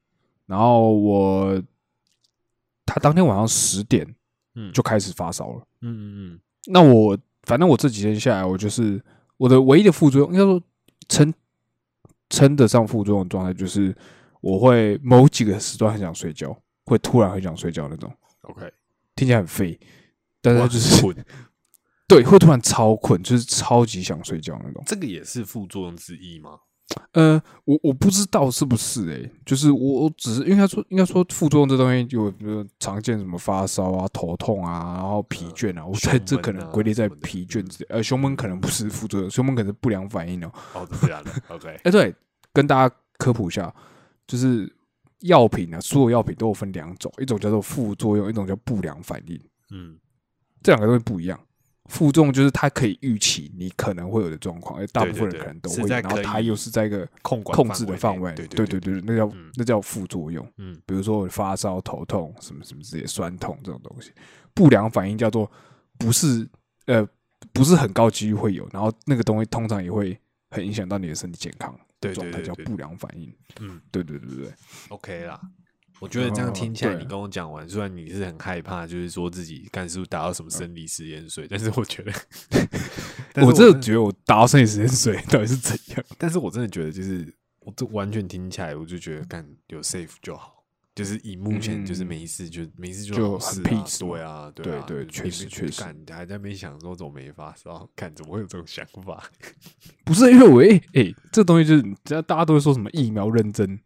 [0.45, 1.62] 然后我
[2.86, 4.08] 他当天晚上十点
[4.53, 5.68] 嗯就开始发烧了。
[5.82, 9.02] 嗯嗯嗯那我反正我这几天下来，我就是
[9.38, 10.62] 我的唯一的副作用，应该说
[11.08, 11.34] 称
[12.30, 13.96] 称得上副作用的状态，就是
[14.41, 18.72] 我会某几个时段很想睡觉，会突然很想睡觉那种，，OK，
[19.16, 19.80] 听起来很废，
[20.41, 21.26] 但是就是，
[22.08, 24.84] 对，会突然超困，就是超级想睡觉那种。
[24.86, 26.60] 这个也是副作用之一吗？
[27.14, 37.88] 呃，我我不知道是不是诶、就是我我只是应该说应该说副作用这东西有比如常见什么发烧啊、头痛啊，然后疲倦啊，我觉得这可能归类在疲倦之类。
[37.90, 42.14] 呃，胸闷可能不是副作用，胸闷可能是不良反应哦、哦，真的？OK， 哎、对，
[42.54, 43.74] 跟大家科普一下，
[44.28, 44.72] 就是
[45.22, 49.42] 药品啊，所有药品都有分两种，一种叫做副作用，一种叫不良反应。
[49.72, 49.98] 嗯
[50.62, 51.40] 这两个东西不一样。
[51.88, 58.34] 副作用就是它可以预期你可能会有的状况，而大部分人可能都会然后它又是在一个控管控制的范围。
[58.34, 60.46] 对对对对对，那叫嗯那叫副作用。
[60.58, 64.12] 嗯比如说发烧、头痛什么什么之类、酸痛这种东西，
[64.54, 65.50] 不良反应叫做
[65.98, 66.48] 不是
[66.88, 67.08] 呃
[67.54, 70.20] 不是很高几率会有，然后那个东西通常也会
[70.50, 73.32] 很影响到你的身体健康对状态，对对对叫不良反应。
[73.60, 74.54] 嗯对对对对对
[74.90, 75.40] ，，OK 啦。
[76.00, 82.12] 我觉得这样听起来，你跟我讲完，虽然你是很害怕，就是说自己干是不是达到什么生理实验水，但是我觉得，
[83.46, 86.04] 我真的觉得我达到生理实验水到底是怎样？
[86.18, 90.54] 但是我真的觉得，就是我这完全听起来，我就觉得干有 safe 就好。
[90.93, 99.22] 就是以目前就是嗯没事就没事就很 peace 对啊，对啊，对对确实确实干你还在那边想说怎么没发烧，看怎么会有这种想法？
[100.06, 103.78] 不是因为我诶诶、这东西就是只要大家都会说什么疫苗认真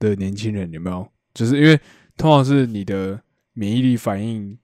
[0.00, 1.08] 的年轻人有没有？
[1.36, 1.78] 就是因为
[2.16, 3.20] 通常是你的
[3.52, 4.58] 免疫力反应，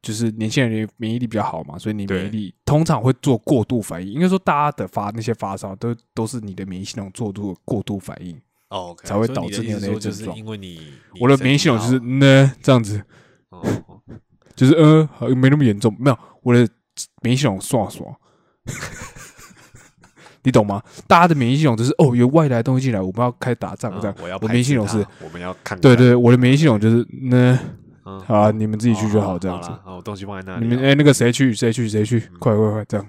[0.00, 4.12] 就是年轻人的免疫力比较好嘛，所以你免疫力通常会做过度反应。
[4.12, 8.40] 应该说大家的发那些发烧都都是你的免疫系统做出过度反应。
[8.68, 10.80] 哦才会导致你有那些症状因为你
[11.20, 13.02] 我的免疫系统就是呢这样子，
[14.56, 16.66] 就是呃好没那么严重，没有我的
[17.20, 18.06] 免疫系统刷刷，
[20.44, 20.82] 你懂吗？
[21.06, 24.14] 大家的免疫系统就是哦，有外来东西进来，我们要开始打仗这样。
[24.18, 27.58] 嗯我要我免疫系统是我们要看对对，我的免疫系统就是那
[28.04, 29.68] 嗯好啊，你们自己去就好这样子。
[29.84, 30.68] 好，我东西放在那里啊。
[30.68, 33.06] 你们哎、那个谁去谁去谁去，快快快这样。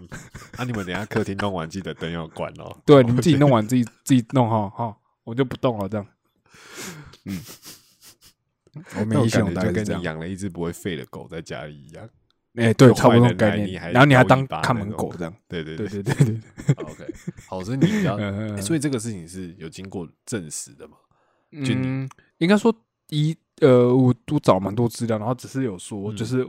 [0.57, 2.75] 啊，你们等下客厅弄完记得灯要关哦。
[2.85, 6.05] 对， 你们自己弄完自己自己弄哈哈，我就不动了这样。
[7.25, 7.39] 嗯，
[8.95, 9.71] 我那免疫系统大概。
[9.71, 12.07] 跟你养了一只不会吠的狗在家里一样。
[12.55, 16.39] 哎，对，差不多概念，然后你还当看门狗这样，对对对对对对。
[16.85, 17.13] OK，
[17.47, 18.15] 好，所以你比较，
[18.61, 20.97] 所以这个事情是有经过证实的嘛？
[21.51, 22.71] 嗯，应该说
[23.09, 26.43] 一呃，我我找蛮多资料，然后只是有说，就是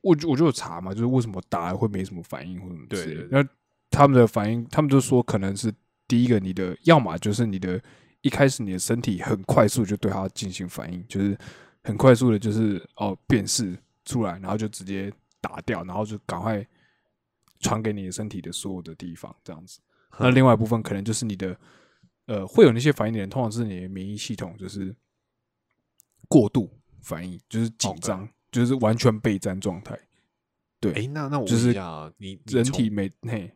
[0.00, 3.28] 我我就有查嘛，就是为什么打会没什么反应或什么之类的。
[3.30, 3.46] 那
[3.90, 5.72] 他们的反应，他们就说可能是
[6.06, 7.78] 第一个，你的要么就是你的
[8.22, 11.36] 一开始你的身体很快速就对它进行反应，就是
[11.82, 13.76] 很快速的，就是哦，辨式。
[14.08, 16.66] 出来，然后就直接打掉，然后就赶快
[17.60, 19.78] 传给你的身体的所有的地方，这样子。
[20.18, 21.56] 那另外一部分可能就是你的
[22.26, 24.94] 呃会有那些反应的人，通常是你的免疫系统就是
[26.26, 29.98] 过度反应，就是紧张就是完全备战状态。
[30.80, 33.52] 对，哎，那那我就是问一下啊，你你人体没嘿，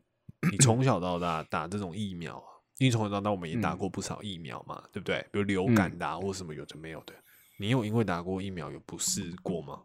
[0.51, 2.45] 你从小到大打这种疫苗啊，
[2.79, 5.27] 因为从小到大我们也打嗯过不少疫苗嘛，对不对？
[5.33, 7.15] 比如流感的、啊或什么有的没有的。
[7.59, 9.81] 你有因为打过疫苗有不适过吗？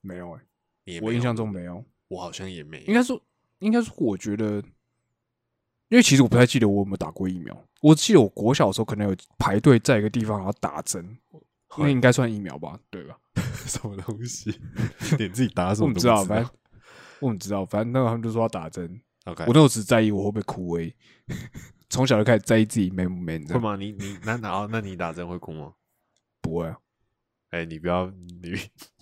[0.00, 0.40] 没有哎、
[1.02, 1.84] 我印象中没有。
[2.08, 2.80] 我好像也没。
[2.84, 3.20] 应该说，
[3.58, 4.62] 应该说，我觉得，
[5.88, 7.64] 因为其实我不太记得我有没有打过疫苗。
[7.82, 11.18] 我记得我国小的时候可能有排队在一个地方然后打针，
[11.76, 12.78] 那应该算疫苗吧？
[12.90, 13.18] 对吧？
[13.66, 14.58] 什么东西，
[15.18, 16.50] 你自己打什么都我不知道，反正
[17.20, 19.00] 我不知道，反正那个他们就说要打针。
[19.26, 20.94] OK，我那时候只在意我会不会哭而已，
[21.90, 23.76] 从小就开始在意自己 man 不 man，会吗？
[23.76, 25.74] 你你那好那你打针会哭吗？
[26.40, 26.78] 不会啊。
[27.50, 28.06] 哎、你不要
[28.42, 28.52] 你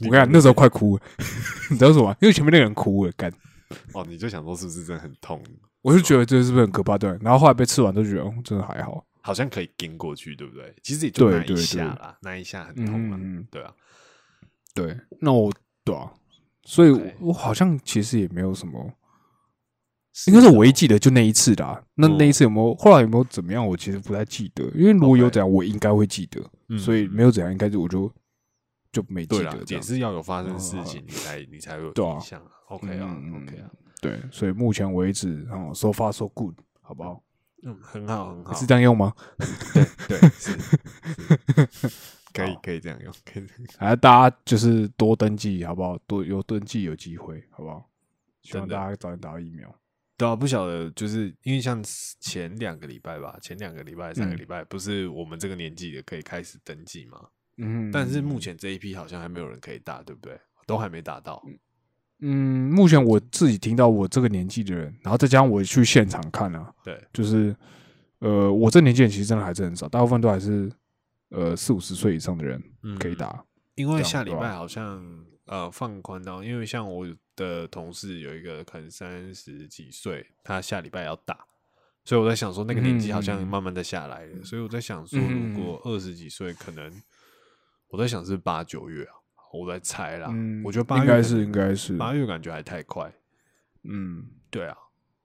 [0.06, 1.02] 我跟你讲，那时候快哭了，
[1.70, 2.16] 你知道什么？
[2.20, 3.32] 因为前面那个人哭了，干，
[3.92, 5.42] 哦，你就想说是不是真的很痛？
[5.82, 6.96] 我就觉得这是不是很可怕？
[6.98, 9.04] 对，然后后来被吃完都觉得，哦，真的还好。
[9.22, 10.72] 好像可以跟过去，对不对？
[10.84, 13.72] 其实也就那一下啦，那一下很痛啊，嗯对啊。
[14.72, 15.52] 对，那我
[15.84, 16.12] 对啊，
[16.64, 18.92] 所以我我好像其实也没有什么，
[20.28, 21.82] 应该是我唯一记得就那一次的、啊。
[21.94, 23.66] 那嗯那一次有没有后来有没有怎么样？
[23.66, 26.40] 我其实不太记得，因为如果有怎样，我应该会记得。
[26.68, 28.12] 嗯所以没有怎样，应该是我就
[28.96, 29.62] 就没记得。
[29.66, 32.50] 也是要有发生事嗯情，你才你才会有印象啊。
[32.68, 33.70] OK 啊，OK 啊，
[34.00, 37.22] 对，所以目前为止，哦，so far so good，好不好？
[37.62, 39.12] 嗯，很好很好，是这样用吗？
[40.08, 40.56] 对，对是
[42.32, 43.46] 可以可以这样用，可以
[43.78, 45.98] 还是大家就是多登记，好不好？
[46.06, 47.88] 多有登记有机会，好不好？
[48.42, 49.74] 希望大家早点打到疫苗。
[50.16, 51.82] 对啊，不晓得，就是因为像
[52.20, 57.20] 前两个礼拜吧，前两个礼拜、三个嗯礼拜，不是我们这个年纪的可以开始登记吗？
[57.58, 60.38] 嗯，但是目前这一批好像还没有人可以打，对不对？
[60.66, 61.42] 都还没打到。
[62.20, 67.54] 嗯，目前我自己听到我这个年纪的人，然后再加上我去现场看啊，对，就是
[68.20, 70.72] 呃，我这年纪人其实真的还是很少，大部分都还是
[71.28, 73.44] 呃四五十岁以上的人嗯可以打。
[73.74, 75.04] 因为下礼拜好像
[75.44, 81.38] 呃放宽到，因为像我的同事有一个可能三十几岁，他下礼拜要打，
[82.02, 86.90] 所以我在想说那个年纪好像嗯慢慢的下来了，所以我在想说，嗯如果二十几岁，可能
[87.88, 89.14] 我在想是八九月啊，
[89.52, 93.12] 我在猜啦，嗯，我觉得八月应该是应该是，八月感觉还太快，
[93.84, 94.76] 嗯，对啊，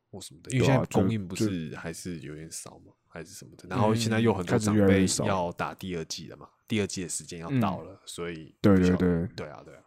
[0.09, 9.83] 或什么的，因为现在供应不是还是有点少嘛，还是什么的，然后现在嗯又很多长辈要打第二季了嘛，第二季的时间要到了，所以对对对对啊对啊，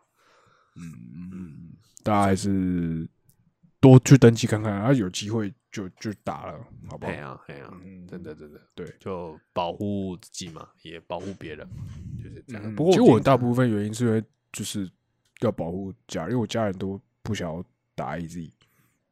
[0.77, 1.73] 嗯，
[2.03, 3.09] 大家还是
[3.85, 6.59] 多去登记看看，然后有机会就就打了，
[6.89, 7.13] 好不好？
[7.13, 7.17] 哎？
[7.17, 8.07] 呀哎呀，嗯。
[8.09, 11.69] 真的真的，对，就保护自己嘛，也保护别人，
[12.23, 12.63] 就是这样。
[12.65, 14.23] 嗯不过其实我大部分原因是因为
[14.53, 14.89] 就是
[15.41, 17.63] 要保护家人，因为我家人都不想要
[17.95, 18.51] 打 AZ，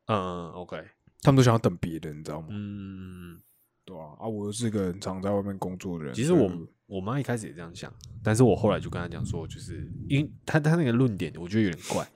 [0.06, 0.82] 嗯嗯 OK，
[1.20, 2.46] 他们都想要等别人，你知道吗？
[2.50, 3.38] 嗯，
[3.84, 6.50] 对啊，啊，我又是个很常在外面工作的人，其实我
[6.86, 7.92] 我妈一开始也这样想，
[8.22, 12.06] 但是我后来就跟她讲说，就是因为她她那个论点我觉得有点怪，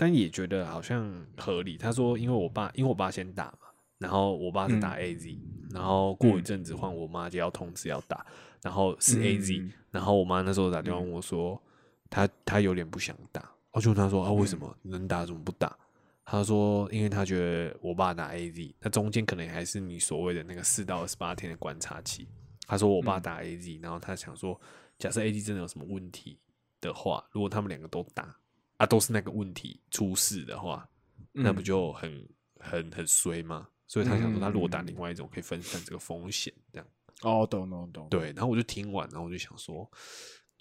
[0.00, 1.76] 但也觉得好像合理。
[1.76, 3.66] 他说，因为我爸因为我爸先打嘛，
[3.98, 5.02] 然后我爸是打嗯。
[5.02, 5.38] AZ，、
[5.72, 8.24] 然后过一阵子换我妈就要通知要打，
[8.62, 11.60] 然后是 AZ，、嗯然后我妈那时候打电话问我说，
[12.08, 15.76] 她她有点不想打，我就问她说啊为什么能打怎么不打？
[16.24, 22.28] 她说因为她觉得我爸打 AZ，那中间可能还是你所谓的那个四到二十八天的观察期。
[22.66, 24.60] 她说我爸打 AZ，、然后她想说，
[24.98, 26.38] 假设 AZ 真的有什么问题
[26.80, 28.36] 的话，如果他们两个都打
[28.78, 30.88] 啊，都是那个问题出事的话，
[31.32, 33.68] 那不嗯就很很很衰吗？
[33.86, 36.86] 所以他想说，他如果打嗯另外一种，可以分散这个风险，这样。
[37.22, 39.90] 哦，懂懂懂，对，然后我就听完，然后我就想说，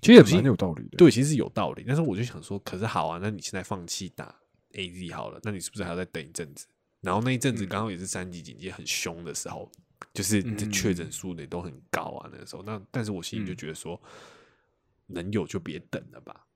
[0.01, 0.97] 其实也蛮有道理的。
[0.97, 1.83] 对，其实有道理。
[1.85, 4.35] 但是我就想说，可是好啊，那你现在放弃打
[4.73, 6.65] A Z 好了，那你是不是还要再等一阵子？
[7.01, 9.71] 然后那一阵子刚好也是三级警戒很凶的时候，
[10.13, 12.29] 就是这确诊数也都很高啊。
[12.33, 14.01] 那个时候，那但是我心里就觉得说，
[15.05, 16.46] 能有就别等了吧。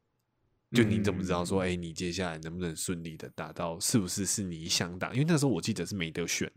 [0.72, 3.80] 就你怎么知道说，哎，你接下来能不能顺利的达到？
[3.80, 5.12] 是不是是你想打？
[5.12, 6.50] 因为那时候我记得是没得选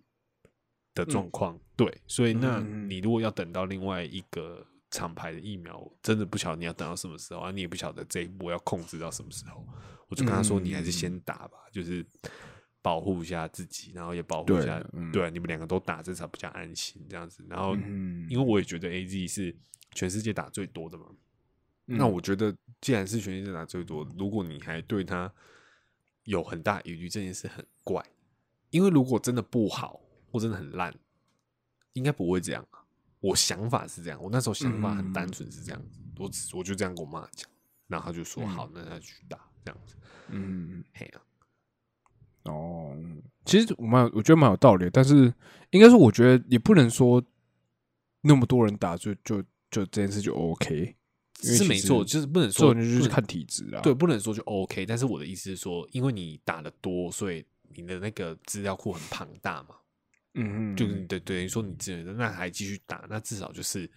[0.94, 1.58] 的状况。
[1.76, 7.50] 对，所以那你如果要等到另外一个厂牌的疫苗，真的不晓得你要等到什么时候啊？
[7.50, 9.66] 你也不晓得这一步要控制到什么时候。
[10.08, 12.06] 我就跟他说，你还是先打吧，就是
[12.80, 14.80] 保护一下自己，然后也保护一下，
[15.12, 17.44] 对，你们两个都打，至少比较安心这样子。
[17.48, 17.74] 然后，
[18.28, 19.56] 因为我也觉得 A Z 是
[19.92, 21.06] 全世界打最多的嘛。
[21.86, 25.32] 那我觉得，既然是全世界打最多，如果你还对他
[26.24, 28.04] 有很大疑虑，这件事很怪。
[28.70, 30.00] 因为如果真的不好，
[30.32, 30.92] 或真的很烂，
[31.92, 32.82] 应该不会这样啊。
[33.20, 37.48] 我想法是这样，我那时候想法很单纯是这样子，我我就这样跟我妈讲，
[37.86, 39.96] 然后他就说好，那他去打这样子。
[40.28, 41.20] 嗯，嘿啊，
[42.44, 42.96] 哦，
[43.44, 45.32] 其实我蛮我觉得蛮有道理，但是
[45.70, 47.22] 应该是我觉得也不能说
[48.22, 50.96] 那么多人打就就就这件事就 OK。
[51.52, 53.80] 是没错，就是不能说就是看体质啊。
[53.82, 54.86] 对，不能说就 OK。
[54.86, 59.76] 但是我的意思是说，因为你打的多，所以你的那个资料库很庞大嘛。
[60.34, 63.88] 嗯嗯，就是对等于说你只能那还继续打，那至少就是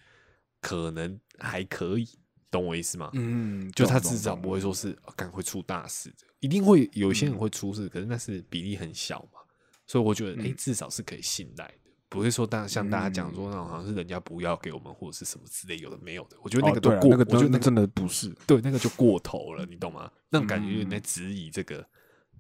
[0.62, 2.08] 可能还可以，
[2.52, 3.10] 懂我意思吗？
[3.14, 9.40] 嗯，就他至少不会说是赶会出大事的，一定会有一些人会出事，可是那是比例很小嘛。
[9.88, 11.87] 所以我觉得，哎，至少是可以信赖的。
[12.10, 20.10] 不是说大像大家讲说那种好像是人家不要给我们或者是什么之类有的没有的，我觉得那个都过，那个我觉得那真的不是，对，那个就过头了，你懂吗？
[20.30, 21.86] 那种感觉有点在质疑这个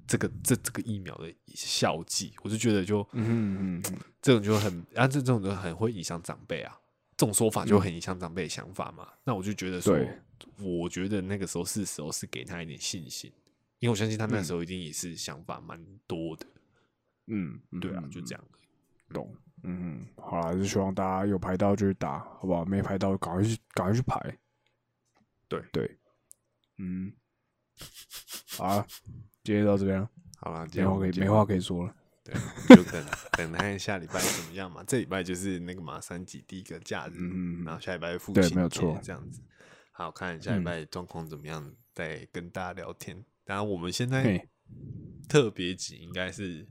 [0.07, 3.83] 这个这这个疫苗的效剂，我就觉得就嗯嗯，
[4.21, 6.79] 这种就很啊，这这种就很会影响长辈啊，
[7.17, 9.07] 这种说法就很影响长辈的想法嘛。
[9.25, 9.97] 那我就觉得说，
[10.59, 13.29] 我觉得那个时候是时候是给他一点信心，
[13.79, 16.45] 因为我相信他那时候一定也是想法蛮多的。
[17.25, 18.41] 嗯，对啊，就这样，
[19.09, 19.35] 懂。
[19.69, 22.63] 嗯，好了，就希望大家有排到就去打，好不好？
[22.63, 24.17] 没排到，赶快去，赶快去排。
[25.49, 25.97] 对对，
[26.77, 27.11] 嗯，
[28.57, 28.85] 好，
[29.43, 30.07] 今天到这边，
[30.37, 31.93] 好了，没话可以没话可以说了。
[32.23, 32.33] 对，
[32.75, 33.05] 就等
[33.37, 34.81] 等看下礼拜怎么样嘛。
[34.87, 39.41] 这礼拜就是那个马三级第一个假日，嗯然后下礼拜复对，没有错，这样子。
[39.91, 43.21] 好看下礼拜状况怎么样，再跟大家聊天。
[43.43, 44.47] 当然，我们现在
[45.27, 46.65] 特别紧，应该是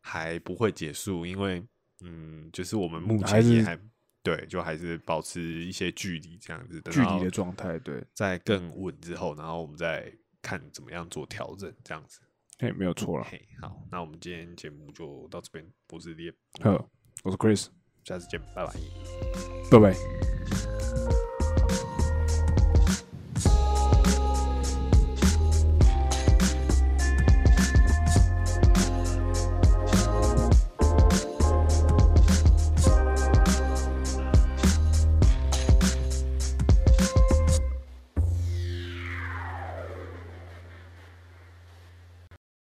[0.00, 1.64] 还不会结束，因为。
[2.02, 3.78] 嗯，就是我们目前也还
[4.22, 7.78] 对，就还是保持一些距离这样子，距离的状态。
[7.78, 12.20] 对，在更稳之后，然后我们再看怎么样做调整，这样子。
[12.58, 13.24] 嘿，没有错了。
[13.28, 15.66] 嘿，好，那我们今天节目就到这边。
[15.90, 16.32] 我是 l
[16.62, 16.88] 呵，
[17.24, 17.66] 我是 Chris，
[18.04, 18.72] 下次见，拜拜，
[19.70, 20.31] 拜拜。